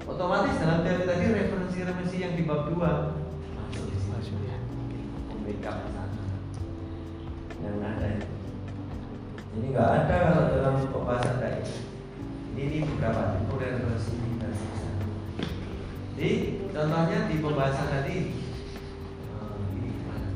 [0.07, 4.59] otomatis dalam teori tadi referensi-referensi yang di bab 2 masuk di sini ya
[5.35, 6.15] membackup sana
[7.59, 8.23] yang ada
[9.59, 11.67] ini nggak ada kalau dalam pembahasan kayak
[12.55, 14.95] ini, ini beberapa versi dan sebagainya.
[16.15, 16.31] Jadi
[16.79, 18.17] Contohnya di pembahasan tadi
[19.27, 20.29] eh, ini gimana?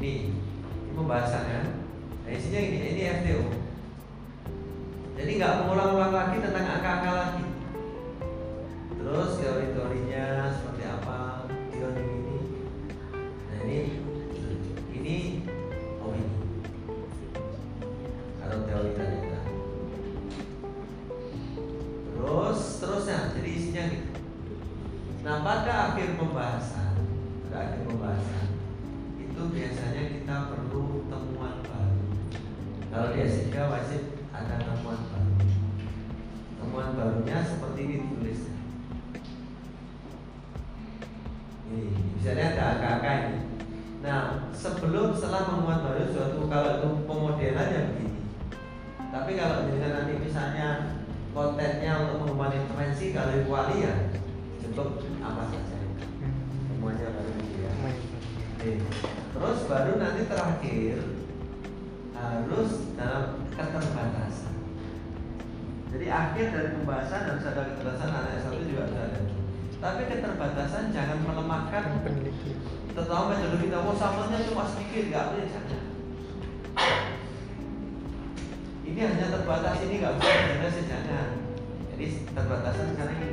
[0.00, 1.81] Ini, ini pembahasan kan?
[2.22, 3.42] Nah isinya ini, ini FTO.
[5.18, 7.46] Jadi nggak mengulang-ulang lagi tentang angka-angka lagi.
[8.94, 11.50] Terus teori-teorinya seperti apa?
[11.74, 12.38] Teori ini.
[13.50, 13.78] Nah ini,
[14.94, 15.16] ini,
[15.98, 16.34] oh ini.
[18.38, 19.18] Kalau teori tadi.
[22.06, 23.18] Terus, terusnya.
[23.34, 24.10] Jadi isinya gitu.
[25.26, 26.98] Nah pada akhir pembahasan,
[27.46, 28.46] pada akhir pembahasan
[29.18, 31.71] itu biasanya kita perlu temuan.
[32.92, 34.02] Kalau di S3 wajib
[34.36, 35.32] ada temuan baru.
[36.60, 38.56] Temuan barunya seperti ini ditulisnya.
[41.72, 41.88] Ini,
[42.20, 43.40] misalnya ada angka-angka ini.
[44.04, 48.20] Nah, sebelum setelah memuat baru suatu kalau itu pemodelan yang begini.
[49.08, 50.68] Tapi kalau dengan nanti misalnya
[51.32, 54.12] kontennya untuk mengembangkan intervensi kalau kuali ya
[54.60, 55.80] cukup apa saja
[56.68, 57.72] semuanya baru gitu ya.
[59.32, 61.21] Terus baru nanti terakhir
[62.22, 64.54] harus dalam keterbatasan.
[65.92, 69.20] Jadi akhir dari pembahasan harus ada keterbatasan anak satu juga harus ada.
[69.82, 71.82] Tapi keterbatasan jangan melemahkan
[72.92, 73.76] terutama metode kita.
[73.82, 75.82] Oh sampelnya cuma sedikit, nggak boleh jangan.
[78.82, 81.28] Ini hanya terbatas ini nggak bisa dijelaskan jangan.
[81.92, 83.30] Jadi terbatasan karena ini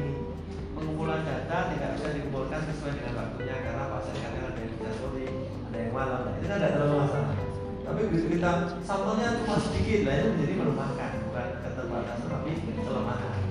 [0.74, 5.28] pengumpulan data tidak bisa dikumpulkan sesuai dengan waktunya karena pasien kadang ada yang bisa sore,
[5.70, 6.22] ada yang malam.
[6.40, 7.49] Itu kan tidak terlalu masalah.
[7.90, 12.52] Tapi begitu kita sampelnya cuma sedikit, lah itu menjadi melemahkan, bukan keterbatasan tapi
[12.86, 13.42] kelemahan.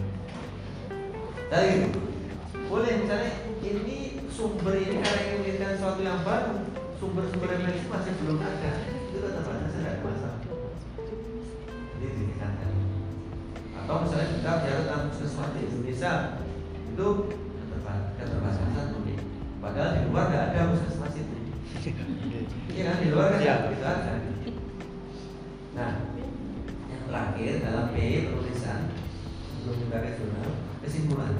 [1.50, 1.72] Jadi
[2.70, 3.32] boleh misalnya
[3.66, 6.54] ini sumber ini karena ingin menjadikan sesuatu yang baru,
[7.02, 10.38] sumber-sumber referensi masih belum ada, itu keterbatasan tidak masalah.
[11.98, 12.72] Jadi ditingkatkan.
[13.74, 16.12] Atau misalnya kita bicara tentang puskesmas di Indonesia,
[16.94, 17.06] itu
[18.22, 19.18] keterbatasan boleh.
[19.58, 21.37] Padahal di luar nggak ada puskesmas itu.
[22.68, 23.54] Iya kan di luar kan Iya.
[23.72, 24.12] itu ada.
[25.76, 25.92] Nah,
[26.90, 27.96] yang terakhir dalam P
[28.28, 28.80] penulisan
[29.58, 30.48] sebelum ke jurnal
[30.82, 31.32] kesimpulan.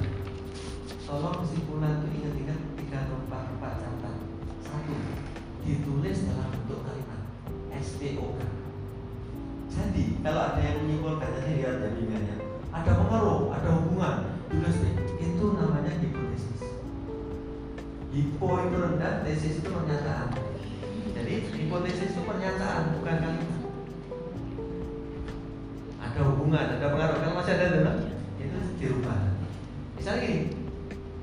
[1.09, 4.15] Tolong kesimpulan itu ingat-ingat tiga atau empat empat catatan.
[4.61, 4.95] Satu,
[5.65, 7.21] ditulis dalam bentuk kalimat
[7.81, 8.37] SPOK.
[9.69, 12.21] Jadi kalau ada yang menyimpulkan nanti lihat jadinya
[12.69, 14.17] ada pengaruh, ada hubungan,
[14.53, 14.77] tulis.
[15.17, 16.18] Itu namanya hipotesis.
[18.09, 20.33] Hipo itu rendah, tesis itu pernyataan.
[21.13, 23.61] Jadi hipotesis itu pernyataan, bukan kalimat.
[26.01, 27.19] Ada hubungan, ada pengaruh.
[27.21, 27.97] Kalau masih ada dalam,
[28.41, 29.37] itu dirubah.
[30.01, 30.41] Misalnya gini,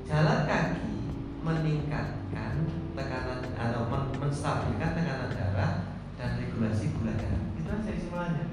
[0.06, 0.84] jalan kaki
[1.42, 2.52] meningkatkan
[2.94, 5.72] tekanan atau men- menstabilkan tekanan darah
[6.14, 7.42] dan regulasi gula darah.
[7.58, 8.46] Itu aja kesimpulannya.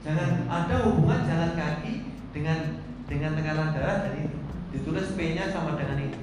[0.00, 4.38] Jangan ada hubungan jalan kaki dengan dengan tekanan darah dan itu
[4.72, 6.18] ditulis P-nya sama dengan ini.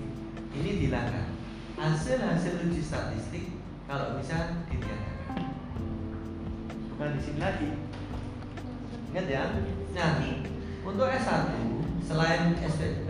[0.57, 1.26] Ini dihilangkan.
[1.77, 3.53] Hasil-hasil uji statistik
[3.85, 5.53] kalau bisa ditiadakan.
[6.89, 7.69] Bukan di sini lagi.
[9.13, 9.43] Ingat ya.
[9.93, 10.17] Nah,
[10.81, 11.53] untuk S1
[12.01, 12.57] selain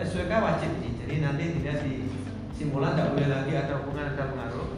[0.04, 1.00] SWK wajib nih.
[1.00, 2.12] Jadi nanti tidak di
[2.60, 4.76] simulan tidak boleh lagi ada hubungan ada pengaruh.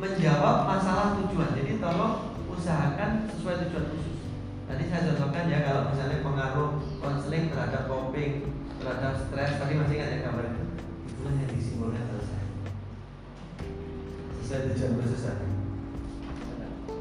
[0.00, 1.52] Menjawab masalah tujuan.
[1.52, 4.16] Jadi tolong usahakan sesuai tujuan khusus.
[4.64, 6.70] Tadi saya contohkan ya kalau misalnya pengaruh
[7.04, 8.48] konseling terhadap coping,
[8.80, 10.64] terhadap stres, tadi masih ingat ya gambar itu?
[11.04, 12.15] Itulah yang disimpulkan
[14.46, 15.46] tujuan khusus tadi.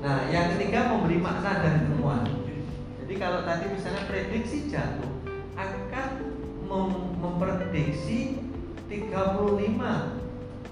[0.01, 2.25] Nah, yang ketiga memberi makna dan temuan.
[3.01, 5.09] Jadi kalau tadi misalnya prediksi jatuh
[5.57, 6.09] akan
[6.65, 8.41] mem- memprediksi
[8.89, 10.21] 35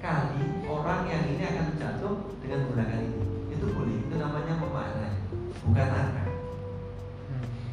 [0.01, 3.21] kali orang yang ini akan jatuh dengan menggunakan ini.
[3.53, 5.17] Itu boleh, itu namanya memaknai,
[5.65, 6.26] bukan angka.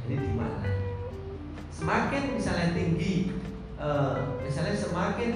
[0.06, 0.74] Jadi dimaknai.
[1.72, 3.36] Semakin misalnya tinggi,
[3.80, 5.30] eh, misalnya semakin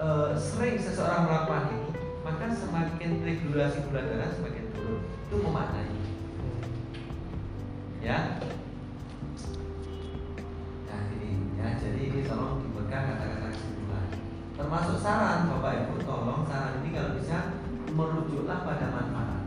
[0.00, 1.89] eh, sering seseorang melakukan ini,
[2.20, 5.00] maka semakin regulasi gula darah semakin turun.
[5.08, 5.88] Itu memaknai.
[8.00, 8.40] Ya.
[10.88, 14.06] Nah ini ya, jadi ini tolong dipegang kata-kata kesimpulan.
[14.56, 17.60] Termasuk saran Bapak Ibu, tolong saran ini kalau bisa
[17.92, 19.40] merujuklah pada manfaat.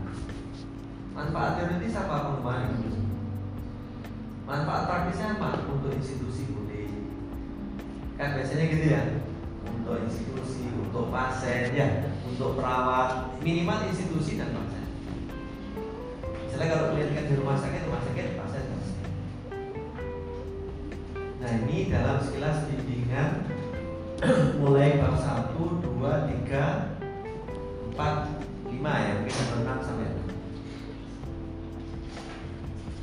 [1.14, 2.90] Manfaat teoritis apa pengembangan itu?
[4.44, 5.62] Manfaat praktisnya apa?
[5.70, 6.90] Untuk institusi boleh.
[8.18, 9.02] Kan biasanya gitu ya.
[9.64, 14.88] Untuk institusi, untuk pasien ya, untuk perawat, minimal institusi dan pasien.
[16.48, 18.98] Misalnya kalau melihatkan di rumah sakit, rumah sakit pasien pasien.
[21.44, 23.44] Nah ini dalam sekilas bimbingan
[24.64, 25.84] mulai bab 1, 2,
[26.48, 26.94] 3,
[27.92, 28.32] 4,
[28.72, 30.06] 5 ya mungkin sampai 6 sampai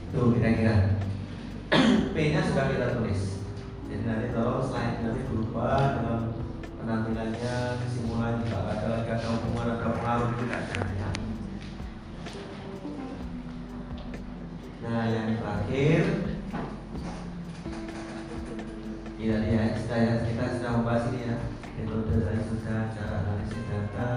[0.09, 0.75] 6 Tuh kira-kira
[2.13, 3.45] P nya sudah kita tulis
[3.87, 6.40] Jadi nanti tolong slide nanti berubah dalam
[6.81, 11.09] penampilannya kesimpulan juga ada ada hubungan ada pengaruh nggak ada ya.
[14.81, 16.03] Nah yang terakhir
[19.21, 19.63] ya, ya,
[20.25, 21.37] kita sudah membahas ini ya.
[21.71, 24.09] Metode tadi sudah, cara analisis data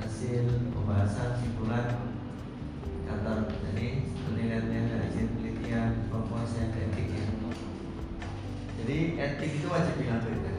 [0.00, 0.44] Hasil
[0.76, 1.88] pembahasan, simpulan
[3.04, 7.24] Kata jadi penilaian dari hasil penelitian, komposisi etik ya.
[8.80, 10.53] Jadi etik itu wajib dilakukan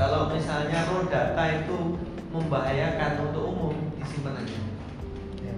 [0.00, 1.78] Kalau misalnya raw data itu
[2.30, 4.58] membahayakan untuk umum, disimpan aja.
[5.40, 5.54] Ya.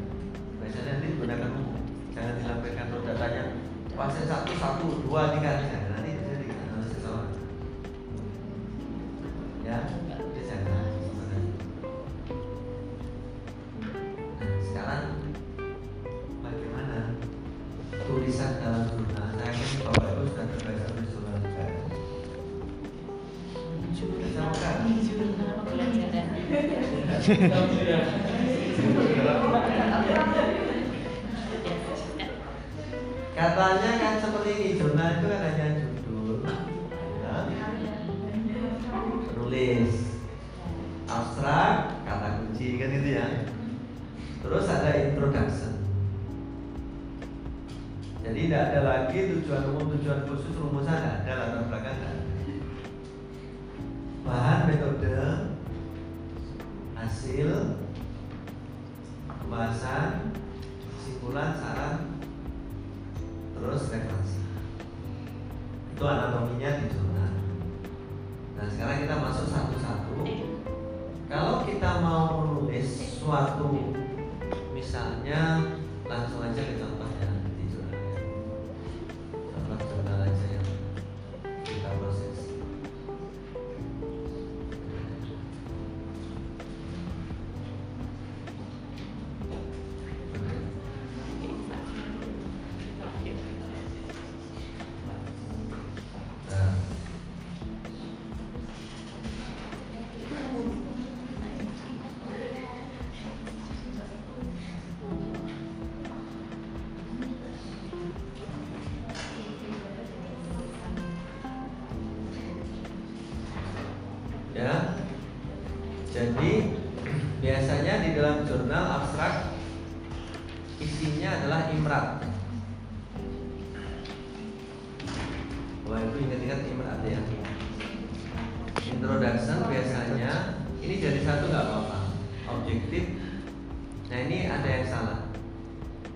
[0.62, 1.82] biasanya nanti digunakan umum.
[2.14, 3.44] Jangan dilampirkan raw datanya.
[3.92, 7.28] Pasien satu satu dua tiga tiga nanti jadi analisis salah
[9.62, 9.78] ya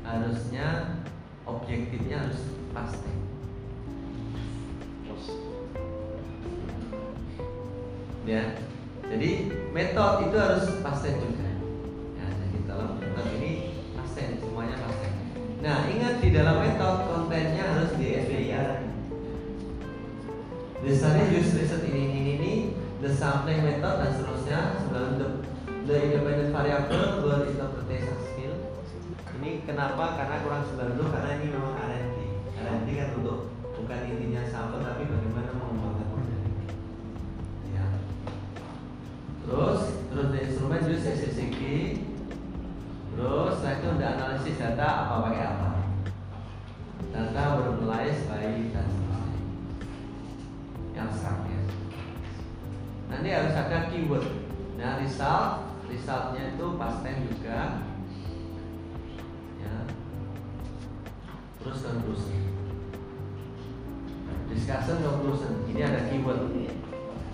[0.07, 1.03] Harusnya
[1.43, 2.41] objektifnya harus
[2.71, 3.11] pasti.
[8.27, 8.59] Ya.
[9.07, 9.31] Jadi
[9.71, 11.47] metode itu harus pasti juga.
[12.19, 13.53] Ya, jadi dalam metode ini
[13.95, 15.09] pasti semuanya pasti.
[15.63, 18.71] Nah, ingat di dalam metode kontennya harus di SBIR.
[20.83, 22.53] Misalnya use result ini ini ini
[22.99, 25.29] the sampling method dan seterusnya sebelum the,
[25.87, 28.36] the independent variable were interpretation.
[29.37, 30.17] Ini kenapa?
[30.17, 32.17] Karena kurang 90 karena ini memang R&D.
[32.57, 36.09] R&D kan untuk bukan intinya sampel tapi bagaimana mengembangkan.
[37.69, 37.87] Ya.
[39.45, 41.61] Terus terus di instrumen use SCCG.
[43.13, 45.69] Terus setelah itu udah analisis data apa pakai apa.
[47.13, 49.41] Data bermulai by dan seterusnya
[50.97, 51.61] yang abstraknya.
[53.13, 54.27] Nanti harus ada keyword.
[54.81, 57.86] Nah, result, resultnya itu past tense juga.
[61.67, 62.39] Terus conclusion.
[64.55, 65.67] Discussion conclusion.
[65.67, 66.47] Ini ada keyword.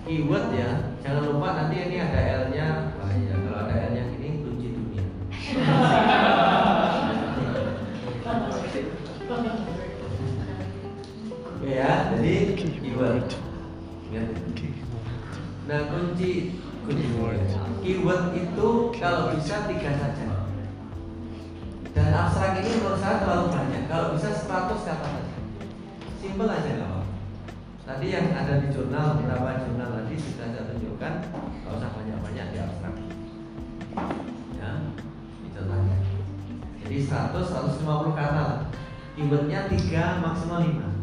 [0.09, 2.97] Keyword ya, jangan lupa nanti ini ada L-nya.
[2.97, 5.05] Wah iya, kalau ada L-nya ini kunci dunia.
[11.61, 13.29] ya, jadi keyword.
[15.69, 16.57] Nah kunci
[16.89, 17.05] kunci
[17.85, 20.32] keyword itu kalau bisa tiga saja.
[21.93, 23.83] Dan abstrak ini menurut saya terlalu banyak.
[23.85, 25.37] Kalau bisa 100 kata saja.
[26.17, 27.01] Simple aja nggak apa.
[27.83, 31.13] Tadi yang ada di jurnal beberapa jurnal tadi sudah saya tunjukkan.
[31.61, 32.95] Nggak usah banyak-banyak di abstrak.
[34.57, 34.71] Ya,
[35.45, 35.95] itu saja.
[36.81, 38.59] Jadi 100 150 kata lah.
[39.13, 40.93] Keywordnya 3 maksimal 5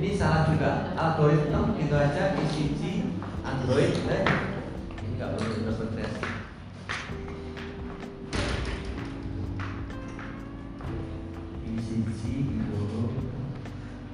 [0.00, 3.04] ini salah juga algoritma gitu aja ECG
[3.44, 4.24] Android eh.
[4.96, 6.39] ini nggak perlu interpretasi
[12.06, 12.80] ECG gitu.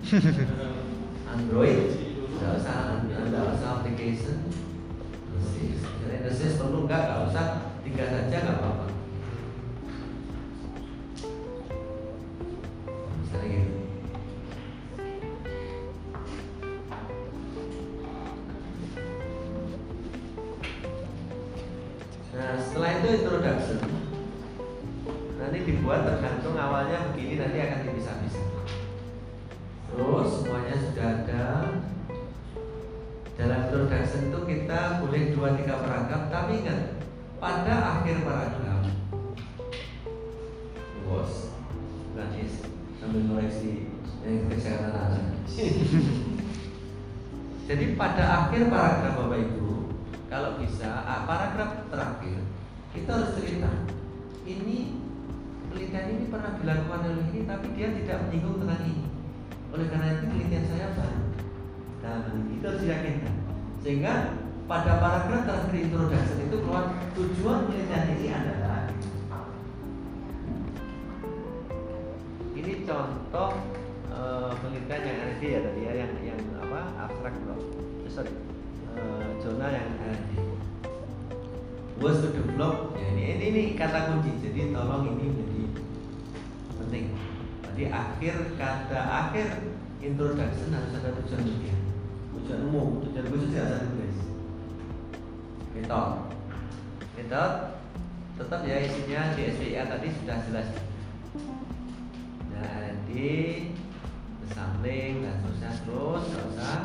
[1.32, 1.80] Android.
[2.36, 4.38] Nggak usah nggak usah application.
[5.36, 7.46] Nesis jadi Nesis perlu nggak nggak usah.
[7.86, 8.86] Tiga saja nggak apa-apa.
[22.36, 23.85] Nah setelah itu introduction
[25.66, 28.46] dibuat tergantung awalnya begini nanti akan dipisah-pisah.
[29.90, 31.44] Terus semuanya sudah ada.
[33.36, 37.04] Dalam introduction itu kita boleh dua tiga paragraf Tapi ingat
[37.36, 38.80] pada akhir paragraf
[41.04, 41.52] Bos
[42.16, 42.64] Gratis
[42.96, 43.92] sambil koleksi
[44.24, 45.24] yang kesehatan anak.
[47.68, 49.68] Jadi pada akhir paragraf Bapak Ibu
[50.32, 52.40] kalau bisa ah, paragraf terakhir
[52.96, 53.70] kita harus cerita
[54.48, 55.05] ini
[55.76, 59.04] penelitian ini pernah dilakukan oleh ini tapi dia tidak menyinggung tentang ini.
[59.76, 61.20] Oleh karena itu penelitian saya baru.
[62.00, 63.34] Dalam hal ini itu harus diyakinkan.
[63.84, 64.12] Sehingga
[64.64, 68.80] pada paragraf terakhir introduction itu keluar tujuan penelitian ini adalah
[72.56, 73.50] ini contoh
[74.08, 77.54] uh, penelitian yang ada ya tadi ya yang yang apa abstrak bro
[78.10, 78.32] sorry
[78.96, 80.16] uh, zona yang ada
[82.00, 82.92] was to develop.
[82.96, 84.30] Ya ini, ini ini kata kunci.
[84.44, 85.55] Jadi tolong ini menjadi
[87.76, 89.68] jadi akhir kata akhir
[90.00, 91.44] introduction harus ada tujuan
[92.32, 94.18] tujuan umum tujuan khusus ya harus tulis
[95.76, 96.16] metode
[97.20, 97.76] metode
[98.36, 100.68] tetap ya isinya di SPA tadi sudah jelas.
[102.52, 103.28] Nah di
[104.52, 106.80] sampling dan seterusnya terus nggak usah.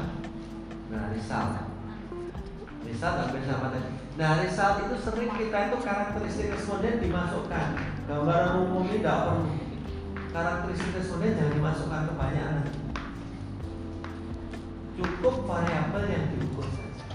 [0.91, 1.51] Nah result
[2.87, 3.91] result hampir sama tadi.
[4.15, 7.67] Nah result itu sering kita itu karakteristik responden dimasukkan.
[8.07, 9.60] Gambaran umum ini tidak perlu
[10.31, 12.63] karakteristik responden jangan dimasukkan kebanyakan
[14.95, 17.05] cukup variabel yang diukur saja.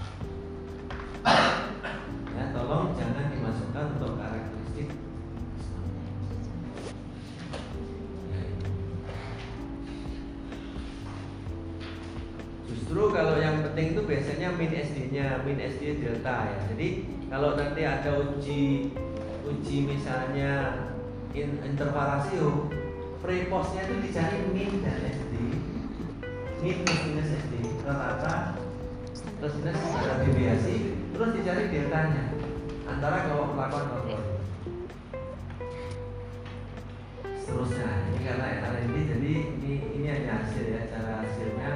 [2.37, 4.89] Ya tolong jangan dimasukkan untuk karakteristik
[12.69, 16.57] Justru kalau yang penting itu biasanya min SD-nya, min SD delta ya.
[16.69, 16.87] Jadi
[17.33, 18.93] kalau nanti ada uji
[19.47, 20.85] uji misalnya
[21.33, 22.21] in, interval
[23.21, 25.33] prepostnya itu dicari min dan SD,
[26.61, 28.61] min plus minus SD, rata-rata
[29.41, 32.23] plus minus ada deviasi, terus dicari deltanya
[32.85, 34.21] antara kalau melakukan kontrol.
[37.41, 41.69] Seterusnya, ini karena karena ini jadi ini ini hanya hasil ya, cara hasilnya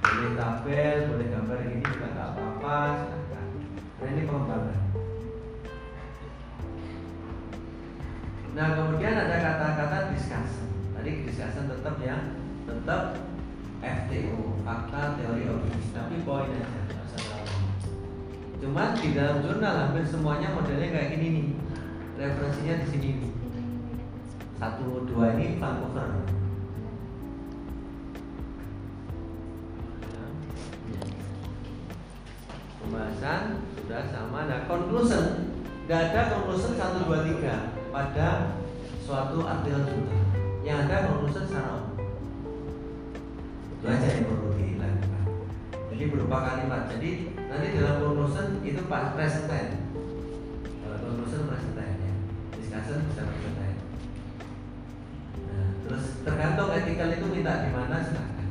[0.00, 3.46] boleh tabel, boleh gambar ini juga nggak apa-apa, silahkan.
[4.00, 4.78] Nah ini pengembangan.
[8.50, 10.69] Nah kemudian ada kata-kata discussion.
[11.00, 12.36] Tadi discussion tetap ya,
[12.68, 13.16] tetap
[13.80, 16.80] FTO, fakta teori objektif, tapi poin aja.
[18.60, 21.46] Cuman di dalam jurnal hampir semuanya modelnya kayak gini nih.
[22.20, 23.32] Referensinya di sini nih.
[24.60, 26.36] Satu dua ini Vancouver.
[32.80, 35.56] pembahasan sudah sama nah conclusion
[35.88, 38.56] nggak ada conclusion satu dua tiga pada
[39.04, 40.29] suatu artikel jurnal
[40.60, 41.96] yang ada conclusion secara umum.
[43.80, 45.24] Itu aja yang perlu dilakukan.
[45.88, 46.82] Jadi berupa kalimat.
[46.92, 49.72] Jadi nanti dalam conclusion itu pas present time
[50.84, 52.12] kalau conclusion present ya.
[52.60, 53.56] Discussion bisa present
[55.50, 58.48] nah, terus tergantung ethical itu minta di mana silahkan.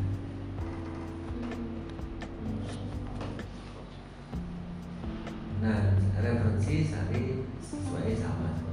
[5.59, 5.79] Nah,
[6.23, 8.68] referensi sari sesuai sama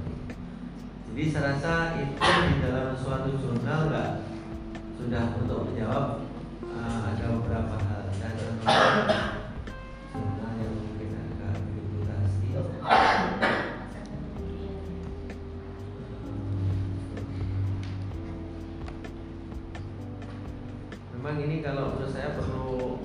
[1.17, 4.21] Jadi saya rasa itu di dalam suatu jurnal nggak
[5.01, 6.29] sudah untuk menjawab
[6.61, 8.05] uh, ada beberapa hal.
[8.21, 8.37] Dan
[10.13, 12.47] jurnal yang mungkin agak reputasi.
[21.17, 23.01] Memang ini kalau menurut saya perlu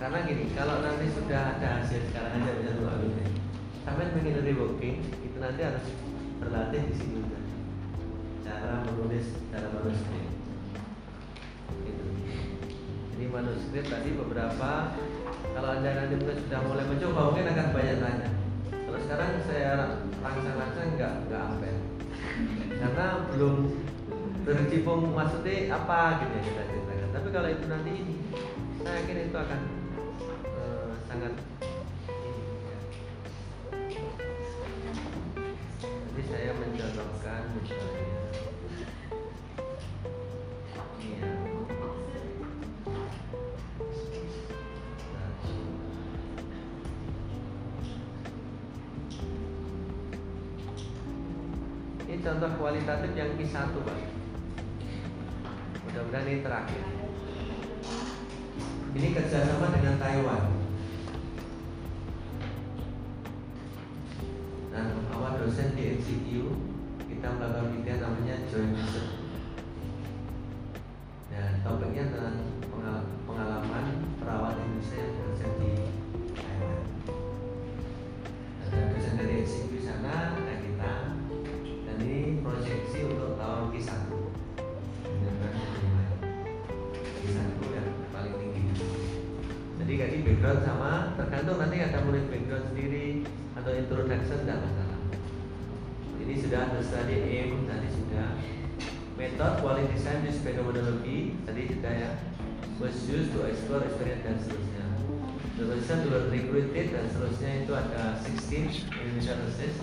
[0.00, 2.96] karena gini kalau nanti sudah ada hasil sekarang aja bisa dua
[3.90, 5.82] sampai pengen reworking itu nanti harus
[6.38, 7.42] berlatih di sini juga.
[8.46, 10.30] Cara menulis cara manuskrip
[11.82, 12.04] gitu.
[13.10, 14.94] jadi manuskrip tadi beberapa
[15.50, 18.28] kalau anda nanti mungkin sudah mulai mencoba mungkin akan banyak tanya.
[18.70, 19.72] Kalau sekarang saya
[20.22, 21.68] rangsang-rangsang nggak nggak apa
[22.70, 23.54] karena belum
[24.46, 27.08] berkecimpung maksudnya apa gitu ya kita ceritakan.
[27.10, 27.94] Tapi kalau itu nanti
[28.86, 29.60] saya yakin itu akan
[31.10, 31.34] sangat
[36.30, 38.06] saya mencontohkan misalnya.
[41.02, 41.26] Ya.
[52.06, 53.98] Ini contoh kualitatif yang Q1 Pak.
[55.82, 56.84] Mudah-mudahan ini terakhir.
[58.94, 60.59] Ini kerjasama dengan Taiwan.
[65.50, 66.46] dosen di MCU
[67.10, 69.19] kita melakukan penelitian namanya joint research
[102.80, 104.84] was used to explore experience dan seterusnya.
[105.60, 109.76] The position to recruited dan seterusnya itu ada 16 Indonesia nurses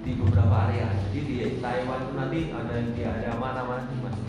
[0.00, 0.88] di beberapa area.
[1.12, 4.24] Jadi di Taiwan itu nanti ada di ada mana-mana di mana.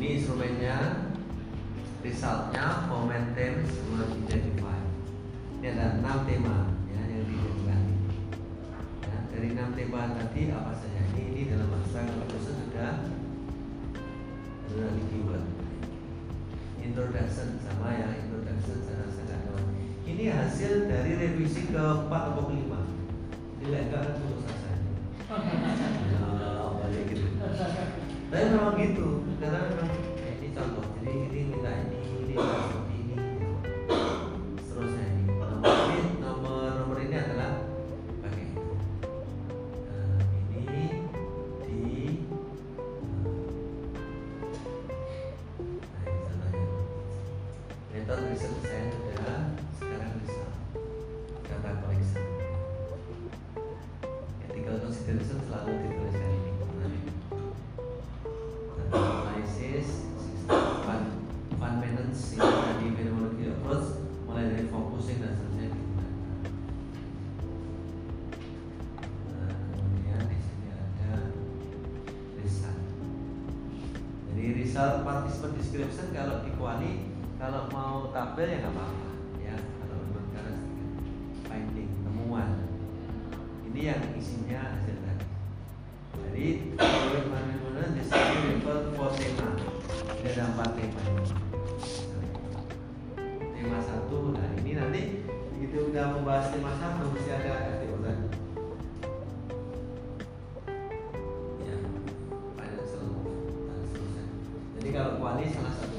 [0.00, 0.76] Ini instrumennya,
[2.00, 4.80] resultnya, momentum semua must identify.
[5.60, 7.94] Ini ada enam tema ya yang diidentifikasi.
[9.04, 11.00] Ya, dari enam tema tadi apa saja?
[11.12, 13.04] Ini, ini dalam bahasa kalau sudah
[14.64, 15.59] sudah dibuat
[16.80, 19.36] introduction sama ya introduction sana sana
[20.10, 22.84] ini hasil dari revisi ke keempat atau kelima?
[23.62, 24.92] Tidak kan untuk sasarannya
[26.18, 27.40] nah, oh, balik gitu.
[28.28, 29.06] Tapi memang gitu.
[29.38, 30.84] Karena memang eh, ini contoh.
[30.98, 32.34] Jadi ini minta ini ini.
[96.50, 98.18] masih masa belum mesti ada RT Ulan
[101.62, 101.76] ya
[102.58, 103.22] banyak selalu
[104.74, 105.89] jadi kalau kuali salah satu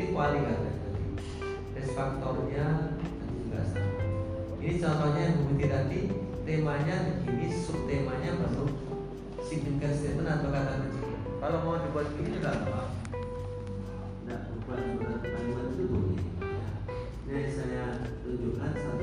[0.00, 1.04] ini kualitas tadi,
[1.76, 4.00] risk faktornya nanti juga sama.
[4.56, 6.00] Ini contohnya yang bukti tadi
[6.48, 8.64] temanya begini, subtemanya baru
[9.44, 11.04] signifikan statement atau kata kunci.
[11.36, 12.96] Kalau mau dibuat begini juga apa.
[14.24, 14.80] Nah, bukan
[15.20, 16.24] kalimat itu boleh.
[17.28, 17.84] Ini saya
[18.24, 18.99] tunjukkan satu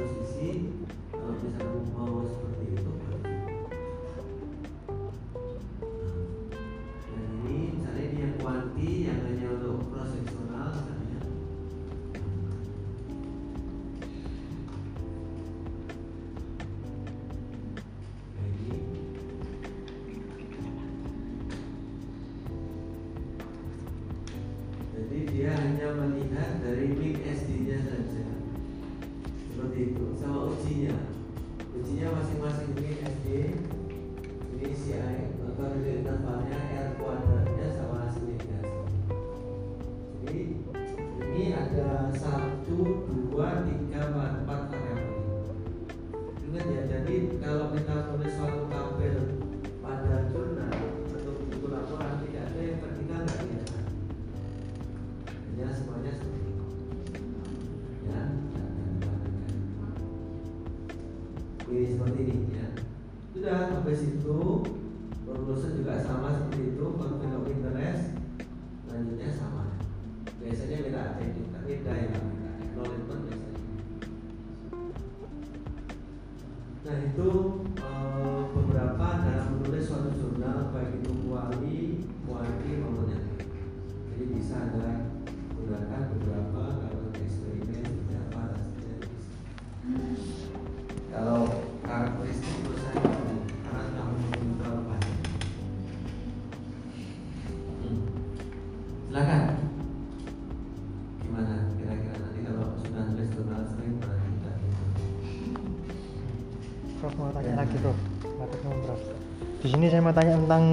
[109.88, 110.64] Di sini saya mau tanya tentang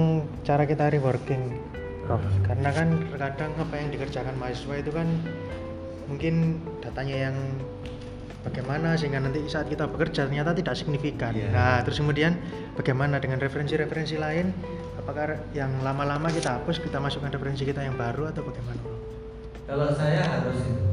[0.43, 1.43] cara kita reworking,
[2.03, 2.19] Prof.
[2.51, 5.07] Karena kan terkadang apa yang dikerjakan mahasiswa itu kan
[6.11, 7.35] mungkin datanya yang
[8.43, 11.31] bagaimana sehingga nanti saat kita bekerja ternyata tidak signifikan.
[11.31, 11.47] Iya.
[11.47, 12.35] Nah, terus kemudian
[12.75, 14.51] bagaimana dengan referensi-referensi lain?
[14.99, 18.83] Apakah yang lama-lama kita hapus, kita masukkan referensi kita yang baru atau bagaimana?
[19.63, 20.91] Kalau saya harus itu.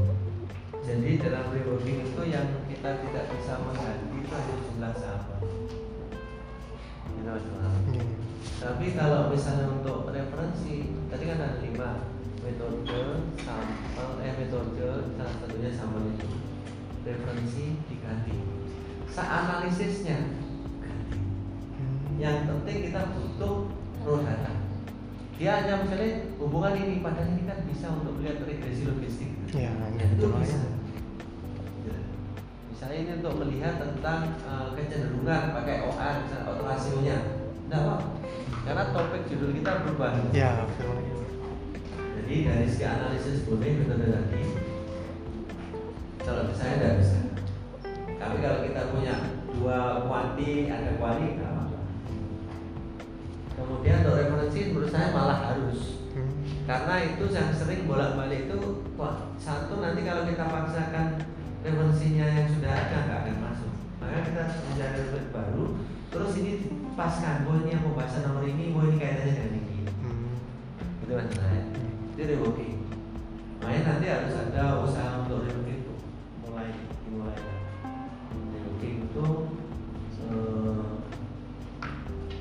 [0.86, 5.11] Jadi dalam reworking itu yang kita tidak bisa mengganti itu hanya jumlah.
[8.62, 12.06] Tapi kalau misalnya untuk referensi, tadi kan ada lima
[12.46, 13.02] metode,
[13.42, 16.30] sampel, eh metode, salah satunya sampel itu.
[17.02, 18.38] Referensi diganti.
[19.10, 20.18] Seanalisisnya
[20.78, 21.18] ganti.
[21.74, 22.22] Hmm.
[22.22, 23.66] Yang penting kita butuh
[24.06, 24.52] raw data.
[25.42, 29.30] Dia hanya misalnya hubungan ini, padahal ini kan bisa untuk melihat regresi logistik.
[29.50, 30.46] Ya, Ya, itu lumayan.
[30.46, 30.60] bisa.
[31.82, 31.98] Ya.
[32.70, 37.18] Misalnya ini untuk melihat tentang eh, kecenderungan pakai OR, misalnya autorasionya.
[37.72, 37.96] Apa,
[38.68, 40.12] karena topik judul kita berubah.
[40.36, 40.68] Ya.
[42.20, 44.42] Jadi dari segi analisis boleh metode tadi.
[46.20, 47.20] Kalau saya tidak bisa.
[48.20, 49.14] Tapi kalau kita punya
[49.56, 51.80] dua kuanti, ada kuali, nggak apa-apa.
[53.56, 56.28] Kemudian untuk referensi menurut saya malah harus Hmm.
[56.68, 61.24] karena itu yang sering bolak-balik itu wah, satu nanti kalau kita paksakan
[61.64, 65.64] referensinya yang sudah ada nggak akan masuk maka kita harus mencari referensi baru
[66.12, 66.52] terus ini
[66.92, 69.76] dipaskan bahwa ini yang pembahasan nomor ini bahwa ini kaitannya dengan ini.
[70.04, 70.28] Hmm.
[71.00, 71.64] itu kan saya.
[72.12, 72.84] Itu reworking
[73.62, 75.94] makanya nanti harus ada usaha untuk reworking itu
[76.44, 76.68] mulai
[77.00, 77.38] dimulai.
[78.28, 79.26] Reworking itu
[80.20, 80.84] eh,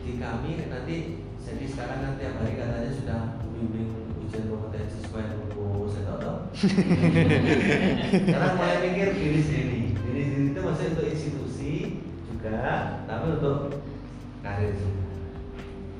[0.04, 0.96] di kami nanti
[1.40, 3.22] jadi sekarang kan tiap hari katanya sudah
[3.56, 6.38] bimbing ujian kompetensi supaya lulus saya tahu
[8.28, 9.80] sekarang mulai mikir diri sendiri.
[9.96, 11.74] Diri sendiri itu maksudnya untuk institusi
[12.28, 12.60] juga
[13.08, 13.58] tapi untuk
[14.42, 14.76] karir.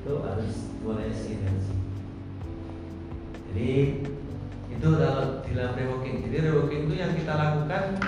[0.02, 1.74] Itu harus mulai sinergi.
[3.50, 3.70] Jadi
[4.72, 4.88] itu
[5.46, 6.26] di dalam reworking.
[6.26, 8.02] Jadi reworking itu yang kita lakukan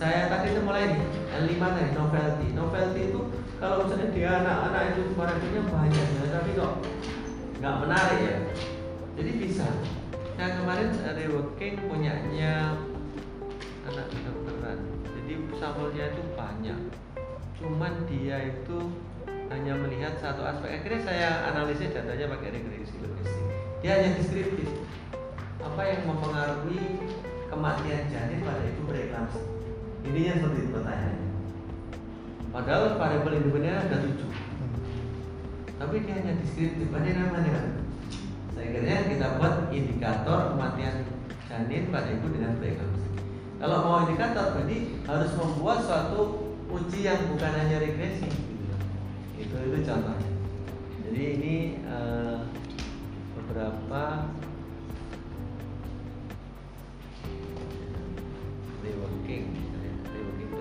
[0.00, 1.00] saya tadi itu mulai nih
[1.44, 2.46] L5 tadi novelty.
[2.56, 3.20] Novelty itu
[3.60, 6.72] kalau misalnya dia anak-anak itu variabelnya banyak ya, tapi kok
[7.60, 8.38] nggak menarik ya.
[9.20, 9.66] Jadi bisa.
[10.40, 12.80] Saya kemarin reworking punyanya
[13.84, 16.80] anak kedokteran jadi sampelnya itu banyak.
[17.60, 18.78] Cuman dia itu
[19.50, 20.80] hanya melihat satu aspek.
[20.80, 23.44] Akhirnya saya analisis datanya pakai regresi logistik.
[23.82, 24.70] Dia hanya deskriptif.
[25.60, 26.82] Apa yang mempengaruhi
[27.50, 29.42] kematian janin pada ibu preeklamsi
[30.00, 31.28] intinya seperti itu pertanyaannya.
[32.50, 34.30] Padahal variabel independen ada tujuh.
[35.76, 36.88] Tapi dia hanya deskriptif.
[36.88, 37.76] Ada namanya?
[38.56, 41.04] Saya kira kita buat indikator kematian
[41.50, 43.10] janin pada ibu dengan preeklamsi
[43.60, 48.49] kalau mau indikator berarti harus membuat suatu uji yang bukan hanya regresi.
[49.40, 50.30] Itu itu contohnya
[51.08, 51.54] jadi ini
[51.88, 52.44] uh,
[53.40, 54.28] beberapa
[58.84, 59.44] reworking
[60.12, 60.52] reworking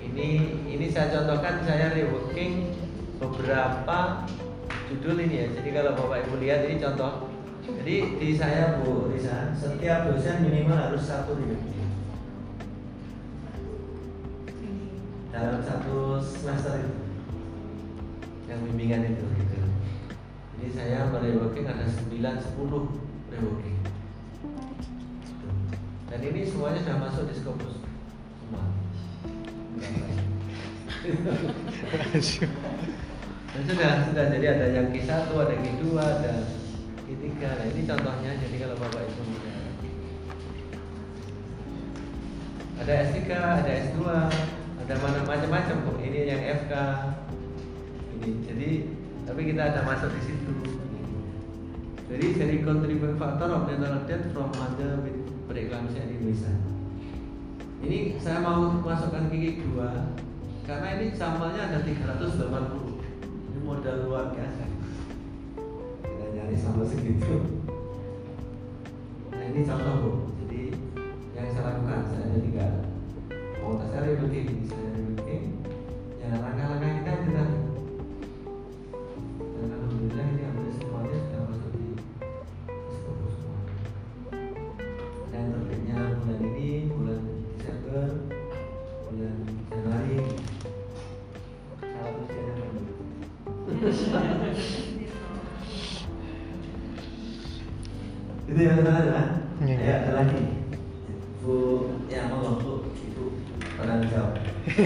[0.00, 0.28] ini
[0.64, 2.72] ini saya contohkan saya reworking
[3.20, 4.24] beberapa
[4.90, 5.46] judul ini ya.
[5.54, 7.30] Jadi kalau bapak ibu lihat ini contoh.
[7.62, 11.79] Jadi di saya Bu Risa, setiap dosen minimal harus satu review
[15.30, 16.94] dalam satu semester itu
[18.50, 19.56] yang bimbingan itu gitu.
[20.58, 23.78] Jadi saya mereworking ada 9 10 reworking.
[26.10, 27.78] Dan ini semuanya sudah masuk di Scopus
[28.42, 28.66] semua.
[33.50, 36.32] Dan sudah sudah jadi ada yang Q1, ada Q2, ada
[37.06, 37.26] Q3.
[37.38, 39.22] Nah, ini contohnya jadi kalau Bapak Ibu.
[42.82, 44.00] Ada S3, ada S2,
[44.90, 45.96] ada mana macam-macam kok.
[46.02, 46.74] Ini yang FK.
[48.18, 48.70] Ini jadi
[49.22, 50.50] tapi kita ada masuk di situ.
[52.10, 56.50] Jadi dari contributing factor of natal death from mother with preeclampsia Indonesia.
[57.86, 60.10] Ini saya mau masukkan gigi dua
[60.66, 62.50] karena ini sampelnya ada 380.
[62.50, 64.66] Ini modal luar biasa.
[66.02, 67.62] Kita nyari sampel segitu.
[69.38, 70.10] Nah ini contoh bu.
[70.42, 70.74] Jadi
[71.38, 72.79] yang saya lakukan saya ada tiga.
[73.70, 74.66] Mau tes saya begini,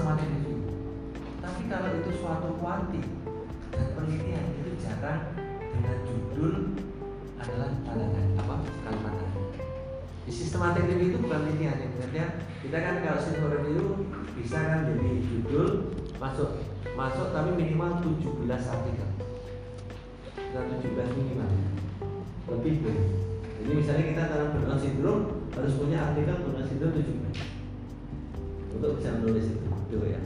[0.00, 0.58] sistematik review.
[1.44, 3.04] Tapi kalau itu suatu kuanti
[3.68, 5.36] dan penelitian itu jarang.
[5.76, 6.72] Dengan judul
[7.36, 8.08] adalah tanda
[8.40, 8.54] apa?
[8.64, 9.40] Kalimat tadi.
[10.24, 12.26] Di sistematik review itu bukan penelitian ya, sebenarnya
[12.64, 13.84] kita kan kalau sistematik review
[14.40, 15.68] bisa kan jadi judul
[16.16, 16.48] masuk
[16.96, 19.08] masuk tapi minimal 17 artikel.
[20.32, 21.50] Nah 17 minimal
[22.56, 23.06] lebih boleh
[23.60, 25.22] jadi misalnya kita dalam burnout syndrome
[25.54, 30.20] harus punya artikel burnout syndrome 17 untuk bisa menulis itu itu ya.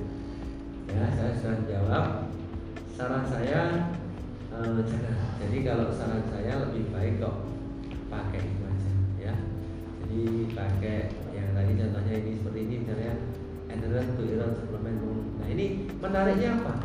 [0.92, 2.06] Ya saya sudah jawab.
[2.92, 3.90] Saran saya
[4.52, 4.80] eh,
[5.40, 7.48] jadi kalau saran saya lebih baik kok
[8.12, 9.34] pakai itu aja ya.
[10.04, 10.96] Jadi pakai
[11.32, 13.12] yang tadi contohnya ini seperti ini misalnya
[13.72, 15.00] endurance to iron suplemen
[15.40, 16.84] nah ini menariknya apa?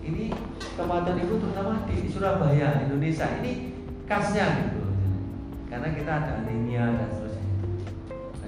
[0.00, 0.32] Ini
[0.80, 3.28] kematian ibu terutama di Surabaya Indonesia.
[3.44, 3.52] Ini
[4.08, 4.80] khasnya gitu
[5.68, 7.48] karena kita ada anemia dan seterusnya.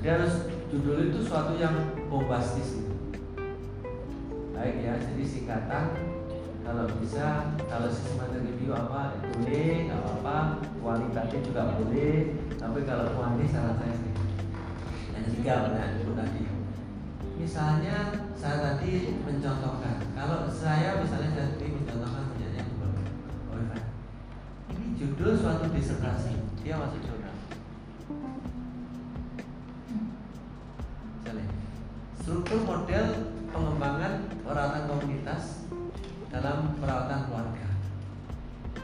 [0.00, 0.34] Jadi harus
[0.72, 1.76] judul itu suatu yang
[2.08, 2.85] bombastis.
[4.56, 5.84] Baik ya jadi singkatan
[6.64, 10.38] kalau bisa kalau systematic review apa boleh nggak apa-apa.
[10.80, 14.12] Kualitatif juga boleh tapi kalau kuantitas saran saya sih.
[15.12, 16.42] Yang tiga benar itu tadi.
[17.36, 17.96] Misalnya
[18.34, 22.64] saya tadi mencontohkan kalau saya misalnya tadi mencontohkan punyanya
[23.52, 23.82] Oliver
[24.72, 26.32] ini judul suatu disertasi.
[26.66, 27.36] Dia masuk jurnal.
[31.22, 31.46] Misalnya,
[32.18, 33.06] struktur model
[35.06, 35.70] komunitas
[36.34, 37.68] dalam perawatan keluarga.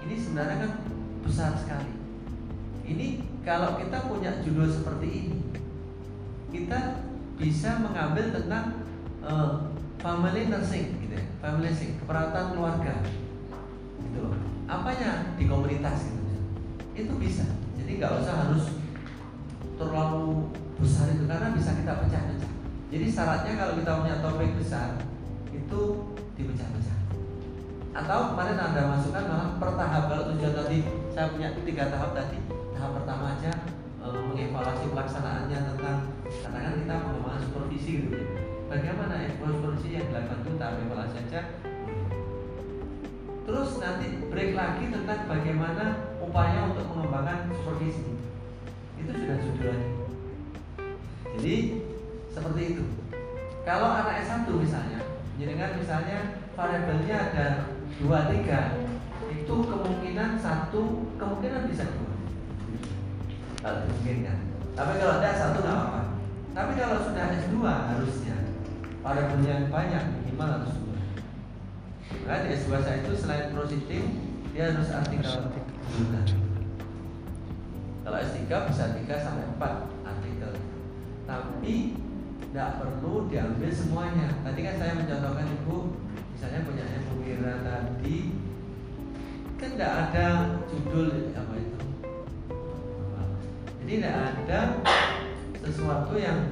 [0.06, 0.72] Ini sebenarnya kan
[1.26, 1.98] besar sekali.
[2.86, 5.38] Ini kalau kita punya judul seperti ini
[6.54, 7.02] kita
[7.34, 8.86] bisa mengambil tentang
[9.18, 9.66] uh,
[9.98, 12.94] family nursing gitu ya family nursing keperawatan keluarga
[13.98, 14.38] gitu loh.
[14.70, 16.22] Apanya di komunitas gitu
[16.94, 17.50] itu bisa.
[17.82, 18.78] Jadi nggak usah harus
[19.74, 22.50] terlalu besar itu karena bisa kita pecah-pecah.
[22.94, 25.02] Jadi syaratnya kalau kita punya topik besar
[25.50, 26.98] itu dipecah-pecah.
[27.92, 30.78] Atau kemarin anda masukkan malah per tahap kalau tujuan tadi
[31.12, 32.40] saya punya tiga tahap tadi
[32.72, 33.52] tahap pertama aja
[34.00, 38.26] e, mengevaluasi pelaksanaannya tentang karena kan kita pengembangan supervisi gitu ya.
[38.72, 41.40] bagaimana supervisi yang dilakukan itu tahap evaluasi aja.
[43.42, 45.84] Terus nanti break lagi tentang bagaimana
[46.22, 48.16] upaya untuk mengembangkan supervisi
[48.96, 50.02] itu sudah judulnya
[51.32, 51.54] jadi
[52.30, 52.84] seperti itu.
[53.62, 55.01] Kalau anak S1 misalnya
[55.40, 56.18] jenengan misalnya
[56.52, 57.46] variabelnya ada
[58.00, 58.60] dua tiga.
[59.32, 62.12] Itu kemungkinan satu kemungkinan bisa dua.
[63.62, 66.00] Kalau dimungkinkan tapi kalau tidak satu nggak apa
[66.52, 68.36] tapi kalau sudah S2 harusnya
[69.04, 70.98] variabel yang banyak minimal harus dua.
[72.28, 74.04] Nah di S2 saya itu selain positif
[74.52, 75.52] dia harus artikel
[75.92, 76.20] juga
[78.02, 80.52] kalau S3 bisa 3 sampai 4 artikel.
[81.22, 81.74] Tapi
[82.52, 84.28] tidak perlu diambil semuanya.
[84.44, 85.96] Tadi kan saya mencontohkan ibu
[86.36, 88.36] misalnya punya Bu Mira tadi
[89.56, 90.26] kan tidak ada
[90.68, 91.80] judul apa itu?
[93.80, 94.60] Jadi tidak ada
[95.64, 96.44] sesuatu yang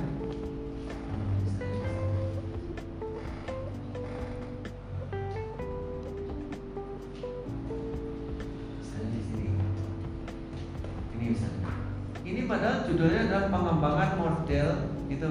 [12.24, 14.68] ini padahal judulnya adalah pengembangan model
[15.12, 15.28] gitu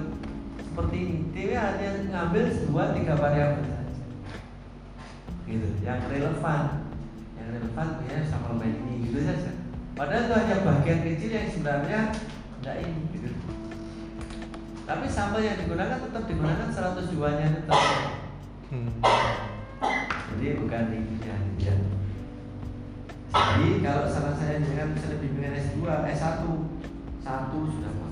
[0.69, 1.17] seperti ini.
[1.33, 4.05] Dewi hanya ngambil dua tiga variabel saja.
[5.49, 6.61] Gitu yang relevan.
[7.35, 9.51] Yang relevan ya suplemen ini gitu saja.
[9.97, 11.99] Padahal itu hanya bagian kecil yang sebenarnya
[12.61, 13.29] tidak ini gitu.
[14.85, 17.81] Tapi sampel yang digunakan tetap digunakan 102 nya tetap.
[18.69, 19.01] Hmm.
[20.37, 21.73] jadi bukan ininya ya.
[23.29, 25.81] Jadi kalau saran saya dengan misalnya bimbingan S2,
[26.13, 26.45] S1
[27.25, 27.59] satu.
[27.65, 28.08] Sudah.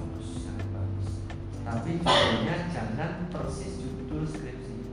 [1.67, 4.87] Tapi judulnya jangan persis judul skripsi.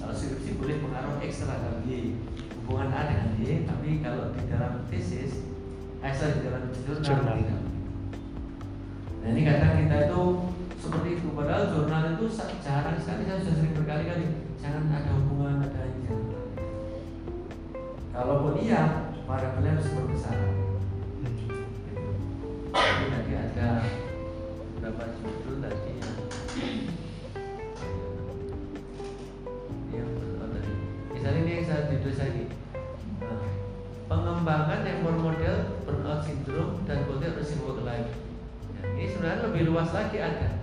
[0.00, 2.16] Kalau skripsi boleh pengaruh X terhadap Y,
[2.64, 5.44] hubungan A dengan Y, tapi kalau di dalam tesis,
[6.00, 7.36] eh sorry, di dalam jurnal, Jurnal.
[7.44, 7.60] tidak.
[9.20, 10.22] Nah ini kadang kita itu
[10.80, 12.24] seperti itu, padahal jurnal itu
[12.64, 14.26] jarang sekali, saya sudah sering berkali-kali,
[14.56, 16.40] jangan ada hubungan, ada jangan.
[18.16, 20.56] Kalaupun iya, variabelnya harus berbesaran.
[22.72, 23.68] Jadi tadi ada
[24.78, 26.14] beberapa judul tadi yang
[29.90, 30.72] yang oh, tadi.
[31.18, 32.46] Misalnya ini yang saya judul saya ini
[33.18, 33.42] Nah,
[34.06, 38.06] pengembangan yang model burnout syndrome dan of work life.
[38.78, 40.57] Nah, ini sebenarnya lebih luas lagi ada.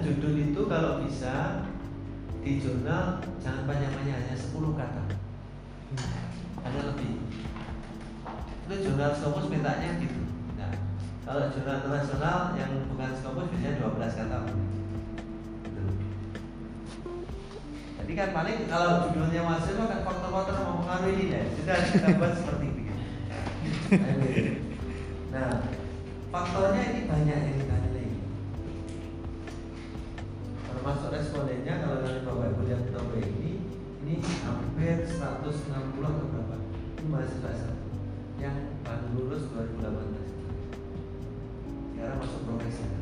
[0.00, 1.64] Judul itu kalau bisa
[2.40, 5.02] di jurnal jangan banyak-banyak hanya 10 kata.
[6.64, 7.20] Hanya lebih.
[8.64, 10.24] Itu jurnal Scopus mintanya gitu.
[10.56, 10.72] Nah,
[11.28, 14.36] kalau jurnal internasional yang bukan Scopus biasanya 12 kata.
[15.68, 15.82] Gitu.
[18.00, 21.42] Jadi kan paling kalau judulnya mahasiswa kan faktor-faktor mempengaruhi ini ya.
[21.52, 22.80] Sudah kita buat seperti itu.
[25.30, 25.62] Nah,
[26.34, 27.89] faktornya ini banyak yang kita
[35.90, 36.56] 160 atau berapa?
[37.02, 37.86] Ini mahasiswa satu
[38.38, 38.56] yang
[38.86, 40.22] baru lulus 2018.
[41.90, 42.99] Sekarang masuk profesi.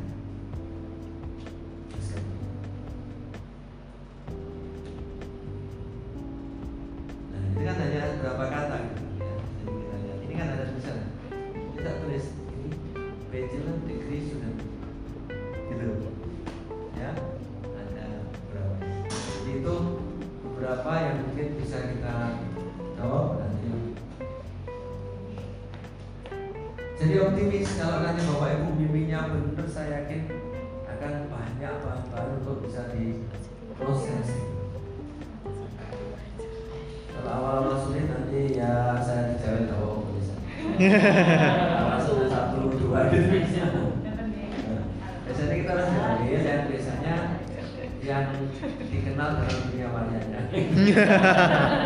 [41.09, 43.41] Langsung satu dua gitu.
[45.25, 47.15] Biasanya kita harus nulis yang tulisannya
[47.99, 48.25] yang
[48.89, 50.41] dikenal dalam dunia mayanya.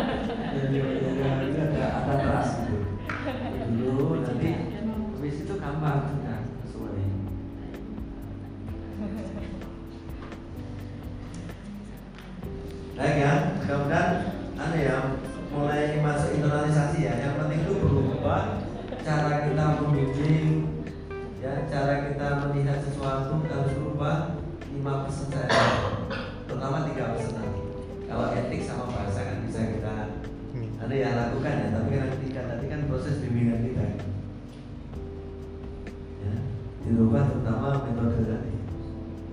[37.34, 38.52] terutama metode tadi.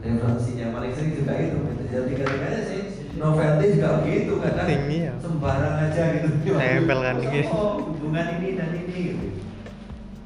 [0.01, 2.81] Referensinya paling sering juga itu metode tiga tiganya sih.
[3.11, 5.13] Novelty juga begitu kadang Tinggi ya.
[5.21, 6.27] sembarang aja gitu.
[6.57, 7.53] Nempel kan, gitu.
[7.53, 9.27] oh hubungan ini dan ini gitu.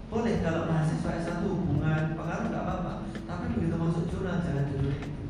[0.07, 2.93] Boleh kalau mahasiswa S1 hubungan pengaruh nggak apa-apa
[3.27, 5.23] tapi begitu masuk jurnal jangan judul itu.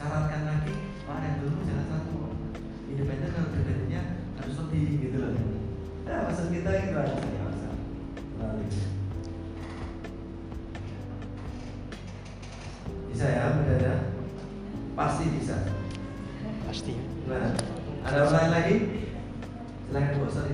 [0.00, 0.74] Syaratkan lagi
[1.04, 2.16] varian dulu jangan satu
[2.88, 4.00] independen kalau berbedanya
[4.40, 5.30] harus lebih gitu loh.
[6.08, 7.42] Ya maksud kita itu aja ya
[13.22, 13.98] bisa ya mendadak
[14.98, 15.54] pasti bisa
[16.66, 16.98] Pasti.
[17.22, 17.54] Gimana?
[18.02, 18.76] Ada pertanyaan lagi?
[19.86, 20.50] Silakan Bu Ustaz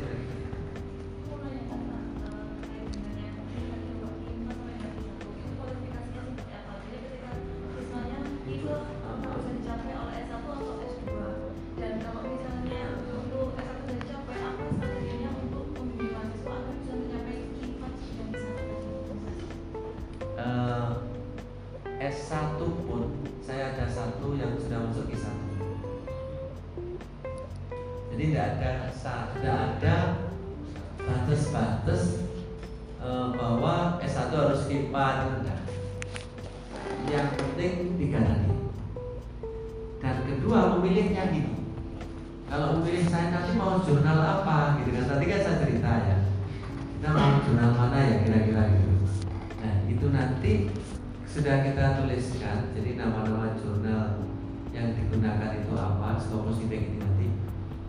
[56.68, 57.28] Impact ini nanti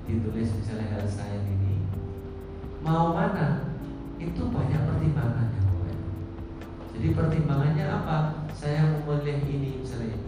[0.08, 1.84] ditulis misalnya health science ini.
[2.80, 3.76] Mau mana?
[4.16, 5.60] Itu banyak pertimbangannya
[7.00, 8.44] jadi pertimbangannya apa?
[8.52, 10.20] Saya memilih ini misalnya.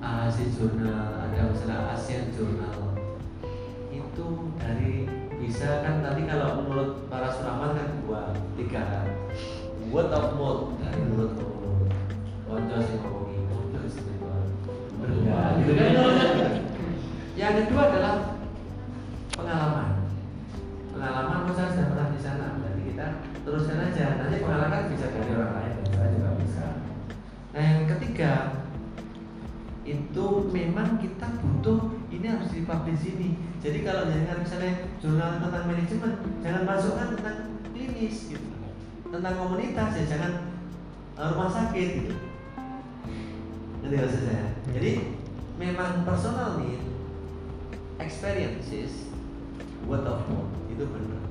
[0.00, 2.96] ASI jurnal ada misalnya ASEAN jurnal
[3.92, 5.04] itu dari
[5.36, 8.80] bisa kan tadi kalau menurut para suraman kan dua tiga.
[8.80, 9.08] Kan
[9.92, 11.92] word of mouth dari mulut ke mulut
[12.48, 14.12] konco sih ngomong ini terus itu
[14.96, 16.19] berbeda gitu kan
[17.40, 18.36] yang kedua adalah
[19.32, 19.88] pengalaman.
[20.92, 22.46] Pengalaman saya sudah pernah di sana.
[22.60, 23.06] Berarti kita
[23.48, 26.66] teruskan aja nanti pengalaman bisa dari orang lain dan saya juga bisa.
[27.56, 28.32] Nah yang ketiga
[29.88, 33.34] itu memang kita butuh ini harus dipublish ini
[33.64, 36.12] jadi kalau jangan misalnya jurnal tentang manajemen
[36.44, 37.38] jangan masukkan tentang
[37.72, 38.48] klinis gitu.
[39.08, 40.32] Tentang komunitas ya jangan
[41.16, 42.14] eh, rumah sakit gitu.
[43.80, 44.46] Maksud saya?
[44.76, 45.16] Jadi
[45.56, 46.90] memang personal need
[48.00, 49.12] experiences
[49.84, 51.22] word of mouth itu benar.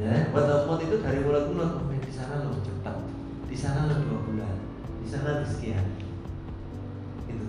[0.00, 2.96] Ya, word of mouth itu dari mulut ke mulut, oh, di sana lo cepat,
[3.48, 4.56] di sana lo dua bulan,
[5.04, 5.84] di sana sekian.
[7.28, 7.48] Itu.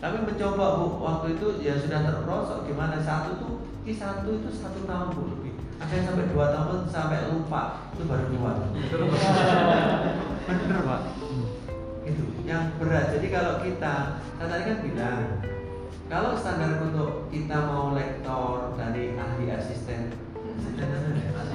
[0.00, 4.88] Kami mencoba bu, waktu itu ya sudah terperosok gimana satu tuh, ki satu itu satu
[4.88, 5.52] tahun bu lebih.
[5.74, 8.56] Ada yang sampai dua tahun sampai lupa itu baru keluar.
[10.48, 11.00] Bener pak.
[12.04, 13.16] Itu yang berat.
[13.16, 15.20] Jadi kalau kita, saya tadi kan bilang
[16.14, 20.86] kalau standar untuk kita mau lektor dari ahli asisten, ya?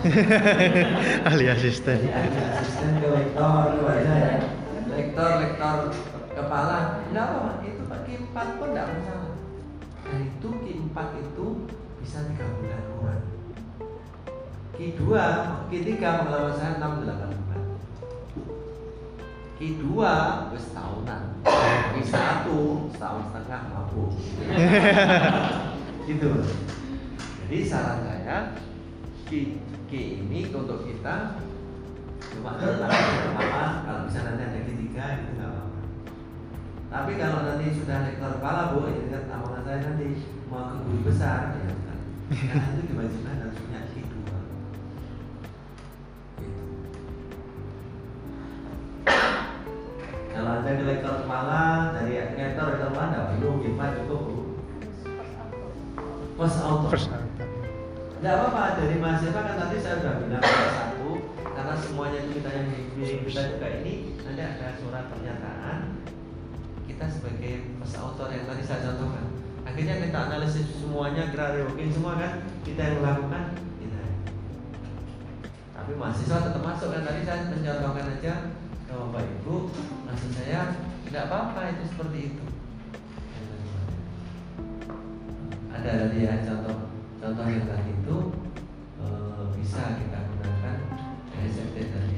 [1.31, 4.43] ahli asisten ahli asisten ke lektor ke ya?
[4.91, 5.95] Lektor, lektor
[6.35, 9.31] kepala, enggak apa itu pakai empat pun enggak masalah.
[10.03, 11.45] Nah itu ki empat itu
[12.03, 13.23] bisa tiga bulan kurang.
[14.75, 15.25] Ki dua,
[15.71, 17.48] ki tiga pengalaman saya enam delapan bulan.
[19.59, 21.43] Ki dua wis tahunan.
[21.91, 24.15] Ki satu setahun setengah mabuk.
[26.07, 26.31] gitu.
[27.43, 28.55] Jadi saran saya
[29.27, 29.59] Ki,
[29.91, 31.43] Ki ini untuk kita
[32.31, 32.87] cuma tentang
[33.35, 35.81] apa kalau bisa nanti ada ketiga itu nggak apa-apa.
[36.87, 40.99] Tapi kalau nanti sudah lektor kepala bu, ini kan tamangan saya nanti mau ke guru
[41.03, 41.99] besar ya kan.
[42.31, 43.81] Karena itu diwajibkan harus punya
[51.29, 54.37] kepala dari lektor kepala nggak perlu gimana cukup bu.
[56.41, 56.89] Pas auto.
[56.89, 57.21] first out.
[58.17, 62.67] Tidak apa-apa dari mahasiswa kan tadi saya sudah bilang satu karena semuanya itu kita yang
[62.73, 63.93] bimbing kita juga ini
[64.25, 66.01] nanti ada surat pernyataan
[66.89, 69.29] kita sebagai first author yang tadi saya contohkan
[69.69, 73.43] akhirnya kita analisis semuanya kira reworking semua kan kita yang melakukan
[73.77, 74.01] kita
[75.77, 78.33] tapi mahasiswa tetap masuk kan tadi saya mencontohkan aja
[78.89, 79.69] ke bapak ibu
[80.09, 82.45] maksud saya tidak apa-apa itu seperti itu.
[85.73, 88.17] Ada tadi ya contoh contoh yang tadi itu
[89.01, 90.77] eh, bisa kita gunakan
[91.49, 92.15] SFT tadi.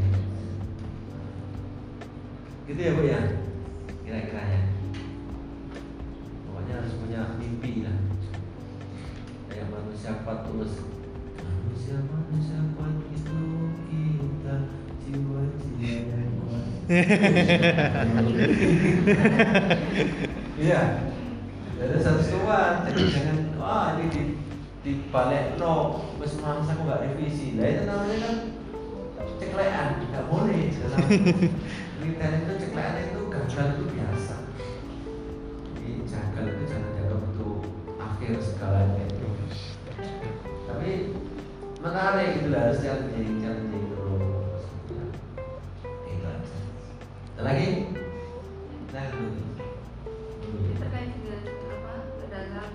[2.68, 3.22] Gitu ya bu ya?
[4.04, 4.62] Kira-kira ya?
[6.52, 7.96] Pokoknya harus punya mimpi lah.
[9.48, 10.84] Kayak manusia kuat tulus.
[11.40, 13.40] Manusia manusia kuat itu
[13.88, 14.56] kita
[15.00, 15.48] jiwa
[15.80, 16.20] jiwa
[20.60, 21.08] iya.
[21.82, 22.46] Ada satu
[22.92, 24.36] jadi jangan wah ini di
[24.84, 26.04] di balik no.
[26.20, 27.56] Wes mangsa aku nggak revisi.
[27.56, 28.36] Lah itu namanya kan
[29.40, 30.68] ceklean nggak boleh.
[30.68, 34.36] Penelitian itu ceklean itu gagal itu biasa.
[35.72, 37.72] Jadi gagal itu jangan jaga untuk
[38.04, 39.32] akhir segalanya itu.
[40.68, 41.16] Tapi
[41.80, 43.91] menarik itu harus challenging challenging
[47.42, 47.90] ada lagi?
[48.94, 49.10] Nah
[50.78, 51.42] terkait dengan
[51.74, 51.94] apa?
[52.22, 52.74] Pedagang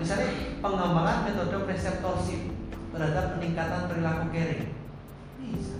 [0.00, 0.30] misalnya
[0.60, 2.42] pengembangan metode preseptorship
[2.90, 4.74] terhadap peningkatan perilaku caring
[5.40, 5.76] bisa.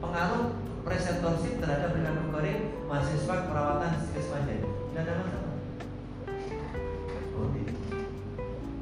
[0.00, 5.50] Pengaruh preseptorship terhadap perilaku caring mahasiswa perawatan psikis mandiri tidak ada masalah.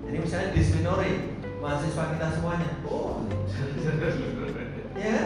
[0.08, 1.16] Jadi misalnya dysmenorrhea
[1.60, 2.70] mahasiswa kita semuanya.
[2.88, 3.20] Oh
[4.96, 5.18] ya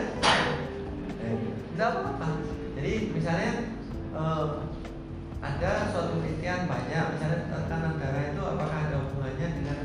[1.73, 2.29] Tidak apa-apa.
[2.77, 3.51] Jadi misalnya
[4.13, 4.47] eh,
[5.43, 8.97] ada suatu penelitian banyak, misalnya tekanan darah itu apakah ada
[9.43, 9.79] hubungannya dengan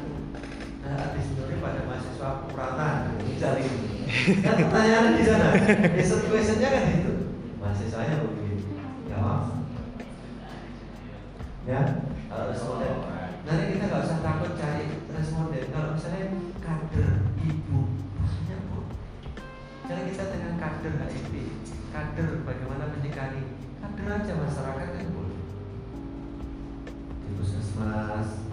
[0.86, 2.96] eh, dysmenorrhea pada mahasiswa perawatan?
[3.42, 3.66] Cari.
[4.46, 5.48] Kan pertanyaan di sana.
[5.98, 7.14] Answer questionnya kan itu.
[7.60, 8.56] Mahasiswanya begini.
[9.10, 9.42] Jawab.
[11.68, 11.82] Ya.
[12.30, 12.94] Kalau responden.
[13.48, 15.66] Nanti kita nggak usah takut cari responden.
[15.74, 16.26] Kalau misalnya
[16.64, 17.12] kader
[17.44, 17.80] ibu,
[18.16, 18.80] maksudnya bu,
[19.84, 21.34] Misalnya kita dengan kader HIV,
[21.92, 23.42] kader bagaimana menyikapi
[23.84, 25.42] kader aja masyarakat kan boleh.
[27.28, 28.47] Di puskesmas,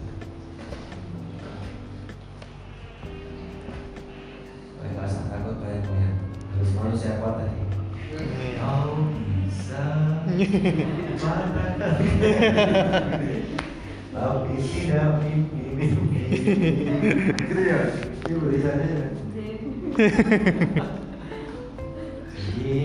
[22.34, 22.76] Jadi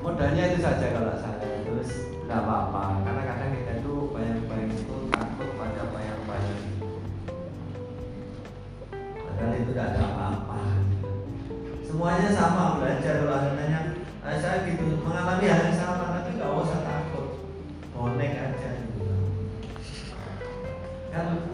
[0.00, 1.40] modalnya itu saja kalau saya.
[2.30, 3.02] Nggak apa-apa.
[3.02, 6.62] Karena kadang kita itu bayang-bayang itu takut pada bayang-bayang.
[9.26, 10.58] Padahal itu tidak ada apa-apa.
[11.82, 16.09] Semuanya sama belajar kalau ada tanya "Ah, saya gitu mengalami hal yang sama
[16.40, 17.28] nggak usah takut.
[17.92, 19.04] Bonek aja gitu.
[21.12, 21.52] Kan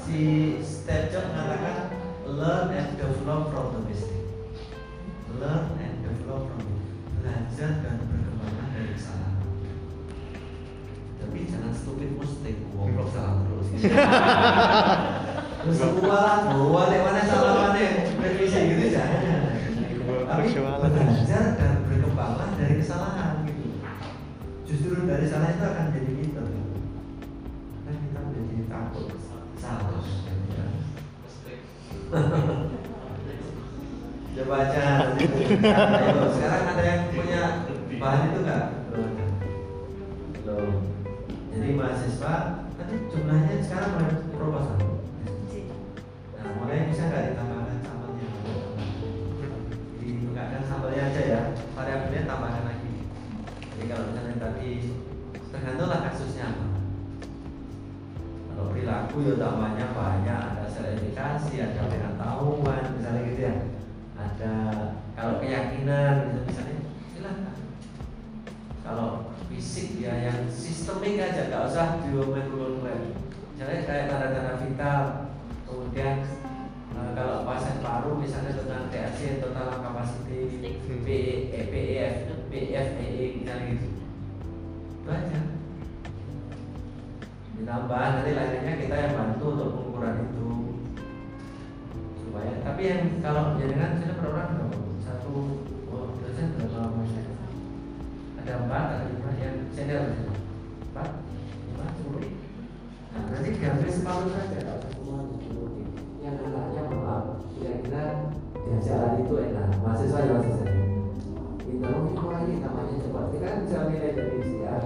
[0.00, 0.20] si
[0.64, 1.92] Steve Jobs mengatakan
[2.24, 4.32] learn and develop from the mistake.
[5.36, 6.64] Learn and develop from
[7.20, 9.44] belajar dan berkembang dari kesalahan.
[11.20, 13.76] Tapi jangan stupid mistake goblok salah terus.
[15.62, 18.08] Terus semua bawa lek mana salah mana?
[18.24, 19.20] Revisi gitu jangan.
[20.32, 23.31] Tapi belajar dan berkembanglah dari kesalahan
[24.72, 26.48] justru dari salah itu akan jadi pinter
[27.84, 29.12] kan kita menjadi takut
[29.60, 30.00] salah
[34.32, 35.12] coba aja
[36.32, 37.42] sekarang ada yang punya
[38.00, 38.64] bahan itu nggak?
[40.40, 40.72] Belum.
[41.52, 42.34] Jadi mahasiswa
[42.80, 44.80] kan jumlahnya sekarang mulai proposal
[46.32, 48.28] nah mulai bisa nggak ditambahkan sampelnya?
[50.00, 51.40] Dibukakan sampelnya aja ya.
[51.76, 52.71] Variabelnya tambahkan jadi
[53.92, 54.88] kalau misalnya tadi
[55.52, 56.48] tergantunglah kasusnya
[58.48, 63.54] kalau perilaku ya tambahnya banyak ada sertifikasi ada pengetahuan misalnya gitu ya.
[64.16, 64.54] Ada
[65.12, 66.76] kalau keyakinan gitu misalnya
[67.12, 67.56] silakan.
[68.80, 69.08] Kalau
[69.52, 73.12] fisik ya yang sistemik aja nggak usah diomelin
[73.52, 75.00] misalnya kayak tanda-tanda vital
[75.68, 76.16] kemudian
[77.10, 80.62] kalau pasien paru misalnya tentang THC total capacity
[81.02, 82.14] PE, PEF,
[82.46, 83.88] PFEE misalnya gitu.
[85.02, 85.38] Itu aja
[87.52, 90.48] ditambah nanti lainnya kita yang bantu untuk pengukuran itu.
[92.22, 95.34] Supaya tapi yang kalau jaringan sini per orang berapa satu
[95.90, 97.26] oh, dosen berapa persen
[98.42, 100.14] ada empat ada lima yang senior
[100.90, 101.08] empat
[101.66, 102.30] lima sepuluh.
[103.12, 104.60] Nah nanti diambil separuh saja
[106.22, 107.24] yang anaknya maaf
[107.58, 109.68] kira-kira diajaran itu enak.
[109.82, 110.66] Mahasiswa ya mahasiswa
[111.82, 114.82] kita mungkin ini namanya cepat kita kan bisa nilai dari siar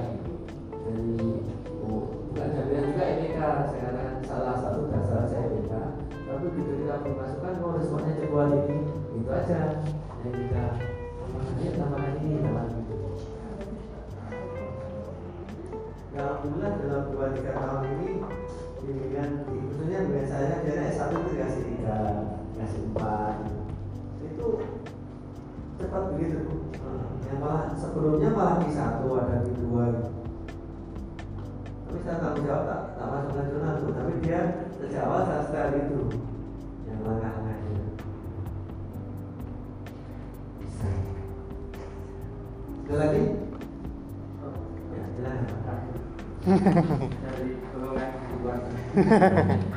[0.73, 1.13] dari
[1.85, 5.73] oh, bukan jaminan juga ini kan saya salah satu dasar saya BK
[6.27, 8.77] tapi begitu kita memasukkan oh responnya cepat ini.
[9.21, 9.61] Itu aja.
[10.25, 10.65] Yang kita
[11.21, 12.86] tambahkan ini tambahkan ini tambahkan itu
[16.17, 18.09] alhamdulillah dalam dua tiga tahun ini
[18.81, 21.97] bimbingan di khususnya bimbingan saya biasanya S1 itu dikasih tiga
[22.57, 23.35] dikasih empat
[24.25, 24.47] itu
[25.77, 26.57] cepat begitu
[26.87, 29.87] Eh, yang malah sebelumnya malah di satu ada di dua.
[31.87, 34.41] Tapi saya tanggung jawab tak, tak masuk nasional tuh tapi dia
[34.77, 36.01] sejak awal saya style itu
[36.87, 37.46] yang langkah-langkahnya
[47.25, 48.13] dari golongan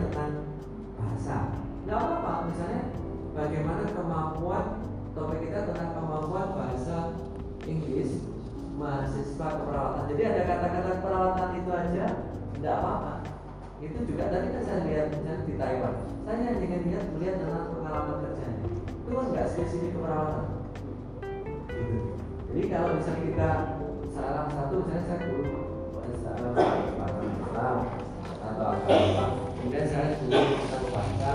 [0.00, 0.32] tentang
[0.96, 1.36] bahasa.
[1.84, 2.82] Nggak apa-apa misalnya
[3.36, 4.64] bagaimana kemampuan
[5.12, 6.96] topik kita tentang kemampuan bahasa
[7.68, 8.24] Inggris
[8.80, 10.04] mahasiswa keperawatan.
[10.16, 12.04] Jadi ada kata-kata perawatan itu aja
[12.60, 13.14] nggak apa-apa.
[13.80, 15.94] Itu juga tadi kan saya lihat misalnya di Taiwan.
[16.24, 18.64] Saya hanya lihat melihat tentang pengalaman kerjanya.
[18.88, 20.44] Itu kan nggak spesifik keperawatan.
[21.70, 21.98] Gitu.
[22.50, 23.50] jadi kalau misalnya kita
[24.12, 25.60] salah satu misalnya saya guru
[26.20, 27.76] satu Islam
[28.42, 31.34] atau apa kemudian saya dulu tentang bahasa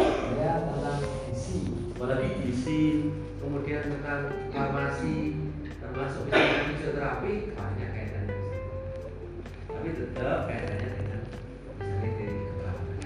[0.00, 1.60] saya tentang gizi
[1.92, 3.12] apalagi gizi
[3.44, 4.20] kemudian tentang
[4.56, 5.36] farmasi
[5.76, 8.36] termasuk misalnya fisioterapi banyak kaitannya
[9.68, 11.20] tapi tetap kaitannya dengan
[11.76, 12.98] misalnya dari keperawatan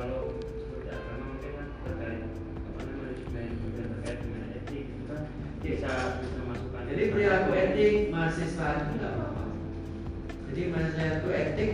[0.00, 0.20] kalau
[0.56, 5.22] seperti agama mungkin kan terkait apa namanya manajemen dan terkait dengan etik itu kan
[5.60, 5.92] bisa
[6.24, 6.82] bisa masukkan.
[6.88, 9.44] Jadi perilaku etik mahasiswa itu nggak apa-apa.
[10.48, 11.72] Jadi mahasiswa itu etik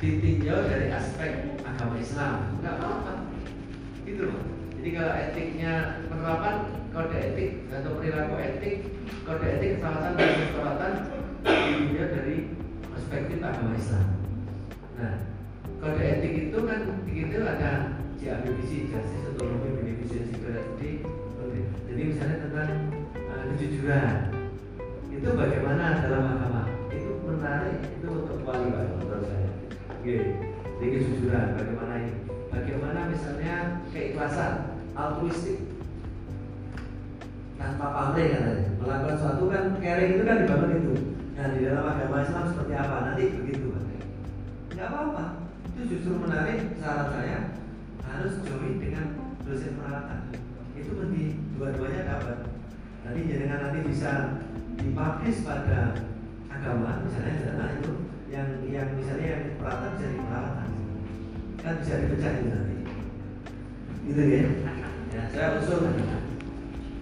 [0.00, 2.34] ditinjau dari aspek agama Islam.
[2.60, 3.12] Nggak apa-apa.
[4.04, 4.42] Gitu loh.
[4.76, 5.72] Jadi kalau etiknya
[6.06, 6.56] penerapan
[6.94, 8.76] kode etik atau perilaku etik
[9.26, 10.92] kode etik kesalahan dan kesalahan
[11.42, 12.36] ditinjau dari
[12.92, 14.06] perspektif agama Islam.
[15.00, 15.14] Nah
[15.80, 21.04] kode etik itu kan begitu ada JABBC Justice Autonomy Beneficence Equality
[21.96, 22.70] jadi misalnya tentang
[23.16, 24.14] uh, kejujuran.
[25.08, 26.68] Itu bagaimana dalam agama?
[26.92, 28.68] Itu menarik itu untuk wali
[30.06, 30.38] Oke,
[30.78, 32.14] jadi kejujuran bagaimana ini?
[32.54, 35.66] Bagaimana misalnya keikhlasan altruistik?
[37.58, 38.70] Tanpa pamrih katanya.
[38.78, 40.94] Melakukan sesuatu kan caring itu kan dibangun itu.
[41.34, 42.96] Nah di dalam agama Islam seperti apa?
[43.02, 43.82] Nanti begitu Pak.
[44.78, 45.24] nggak apa-apa.
[45.74, 47.38] Itu justru menarik saran saya.
[48.06, 49.10] Harus join dengan
[49.42, 50.30] dosen peralatan.
[50.78, 52.46] Itu lebih dua-duanya dapat.
[53.02, 54.38] Nanti jangan nanti bisa
[54.78, 55.98] dipublish pada
[56.46, 60.68] agama misalnya sana itu yang yang misalnya yang peralatan bisa peralatan.
[61.62, 62.76] Kan bisa dipecah nanti.
[64.06, 64.44] Gitu ya?
[65.14, 65.94] Ya saya usul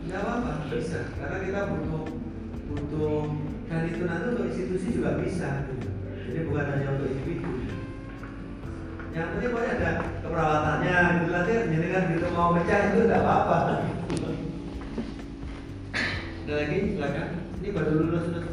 [0.05, 1.01] nggak apa-apa bisa.
[1.17, 2.05] Karena kita butuh
[2.69, 3.25] butuh
[3.69, 5.65] dan itu nanti untuk institusi juga bisa.
[6.29, 7.53] Jadi bukan hanya untuk individu.
[9.15, 9.91] Yang penting pokoknya ada
[10.21, 10.97] keperawatannya.
[11.25, 13.59] Gitu nanti jenengan gitu mau pecah itu nggak apa-apa.
[16.45, 16.79] Ada lagi?
[16.93, 17.29] Silakan.
[17.65, 18.45] Ini baru lulus sudah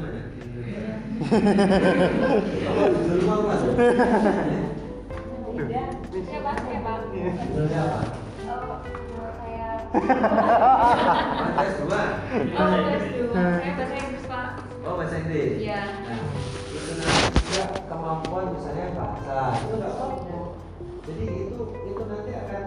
[17.91, 20.39] Kemampuan misalnya bahasa itu nggak apa-apa
[21.07, 22.63] jadi itu itu nanti akan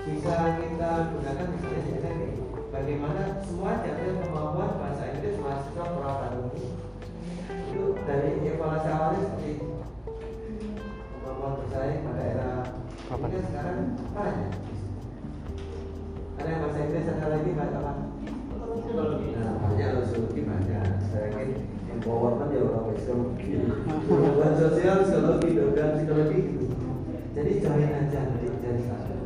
[0.00, 2.12] bisa kita gunakan misalnya
[2.72, 6.81] bagaimana semua jatuh kemampuan bahasa Inggris mahasiswa umum
[7.72, 9.66] itu dari evaluasi awalnya seperti itu.
[11.24, 12.52] kemampuan bersaing pada era
[13.08, 13.24] Apa?
[13.24, 13.78] ini kan sekarang
[14.12, 14.52] banyak
[16.36, 17.92] ada yang bahasa Inggris ada lagi bahasa apa?
[19.32, 20.86] Nah, banyak loh psikologi banyak.
[21.06, 21.48] Saya yakin
[21.86, 23.46] empowerment ya orang psikologi.
[24.10, 26.66] Hubungan sosial psikologi, program psikologi gitu.
[27.32, 29.16] Jadi join aja nanti jadi satu.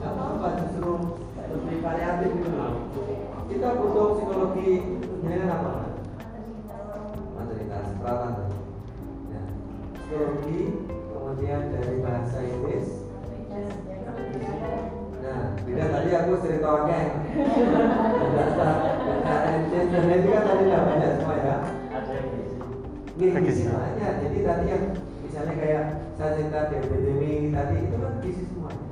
[0.00, 0.92] Gak apa-apa justru
[1.36, 2.50] lebih variatif gitu.
[3.52, 4.70] Kita butuh psikologi
[5.20, 5.89] ini kan apa?
[8.00, 8.48] Peralatan.
[9.28, 9.42] Ya.
[9.92, 10.60] Psikologi,
[11.12, 13.00] kemudian dari bahasa Inggris,
[15.20, 17.06] Nah, beda tadi aku cerita wakil.
[19.70, 21.56] Dan itu kan tadi udah banyak semua ya.
[23.20, 24.14] Ini banyak.
[24.24, 24.84] Jadi tadi yang
[25.22, 25.84] misalnya kayak
[26.16, 28.86] saya cerita DBDW tadi itu kan bisnis semuanya.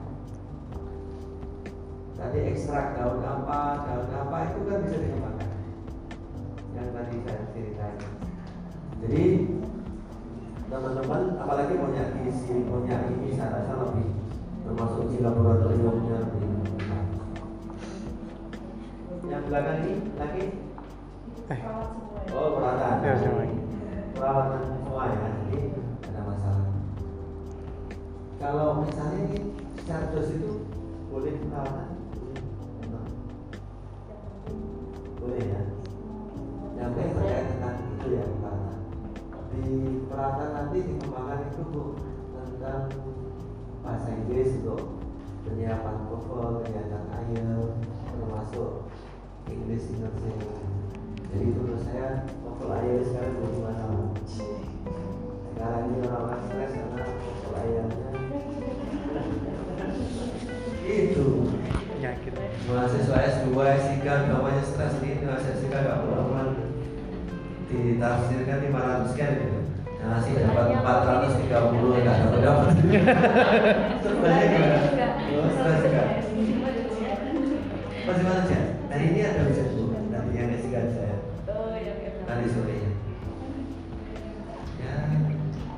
[2.19, 5.51] Tadi ekstrak daun apa, daun apa itu kan bisa dikembangkan.
[6.77, 8.18] Yang tadi saya ceritain.
[8.99, 9.25] Jadi
[10.69, 14.09] teman-teman apalagi punya isi punya ini saya rasa lebih
[14.67, 16.45] termasuk di laboratoriumnya lebih
[19.29, 20.45] yang belakang ini lagi?
[21.49, 21.61] Eh,
[22.33, 23.45] oh perawatan Ya, semua.
[24.13, 25.61] perawatan semua ya jadi
[26.09, 26.69] ada masalah.
[28.41, 29.39] Kalau misalnya ini
[29.77, 30.69] secara dos itu
[31.09, 31.89] boleh perawatan?
[35.19, 35.41] Boleh.
[35.45, 35.63] Ya?
[36.77, 38.68] Yang terkait tentang itu ya perawatan
[39.65, 41.83] di perawatan nanti dikembangkan itu Bu,
[42.35, 42.91] tentang
[43.83, 44.77] bahasa Inggris itu
[45.47, 47.75] penyiapan TOEFL, penyiapan IELTS
[48.13, 48.71] termasuk
[49.49, 50.59] English Indonesia.
[51.29, 54.09] Jadi itu menurut saya TOEFL IELTS sekarang jadi masalah
[55.59, 58.11] sekarang ini orang-orang stres karena TOEFL IELTS-nya
[60.89, 61.27] itu.
[61.99, 62.33] Penyakit.
[62.69, 64.95] mahasiswa S2, S3 namanya stres.
[65.03, 66.68] Ini mahasiswa S3 gak pulang-pulang
[67.69, 69.61] ditafsirkan 500 sekian gitu
[69.99, 72.41] nah sih dapat 430 enggak dapat.
[72.41, 72.69] Dapat
[74.01, 74.79] sebenarnya gimana?
[75.53, 76.03] Stres juga
[78.09, 78.61] masih mana sih?
[78.89, 81.17] Nah ini ada bisa tuh nanti yang S3 saya.
[81.53, 82.11] Oh, iya, iya.
[82.25, 82.91] nanti sore ya.
[84.81, 84.95] Ya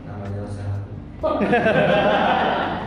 [0.06, 0.76] namanya usaha.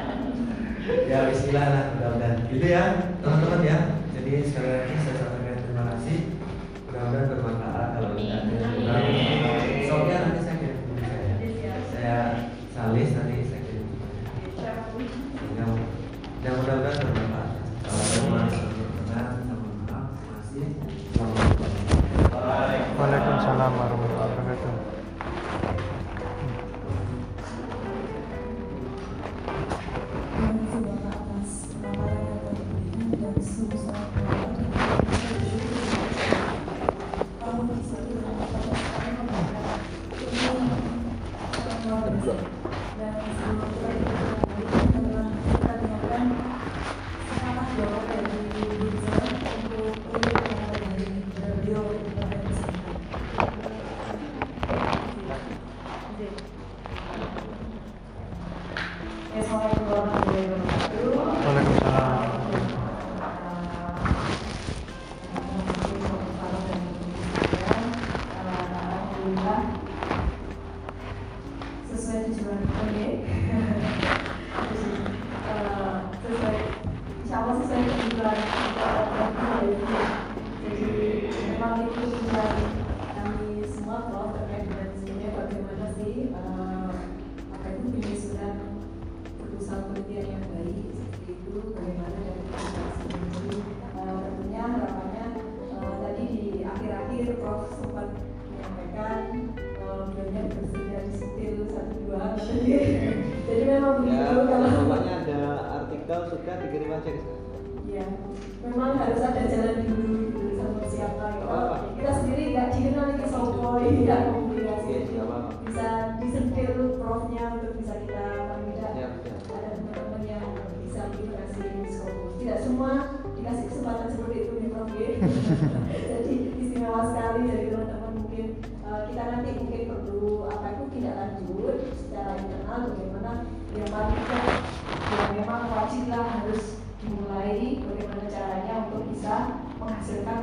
[0.83, 2.37] Ya bismillah lah mudah-mudahan.
[2.51, 2.83] Gitu ya
[3.23, 3.77] teman-teman ya.
[4.15, 4.92] Jadi sekali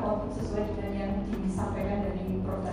[0.01, 1.13] output sesuai dengan yang
[1.45, 2.65] disampaikan dari Prof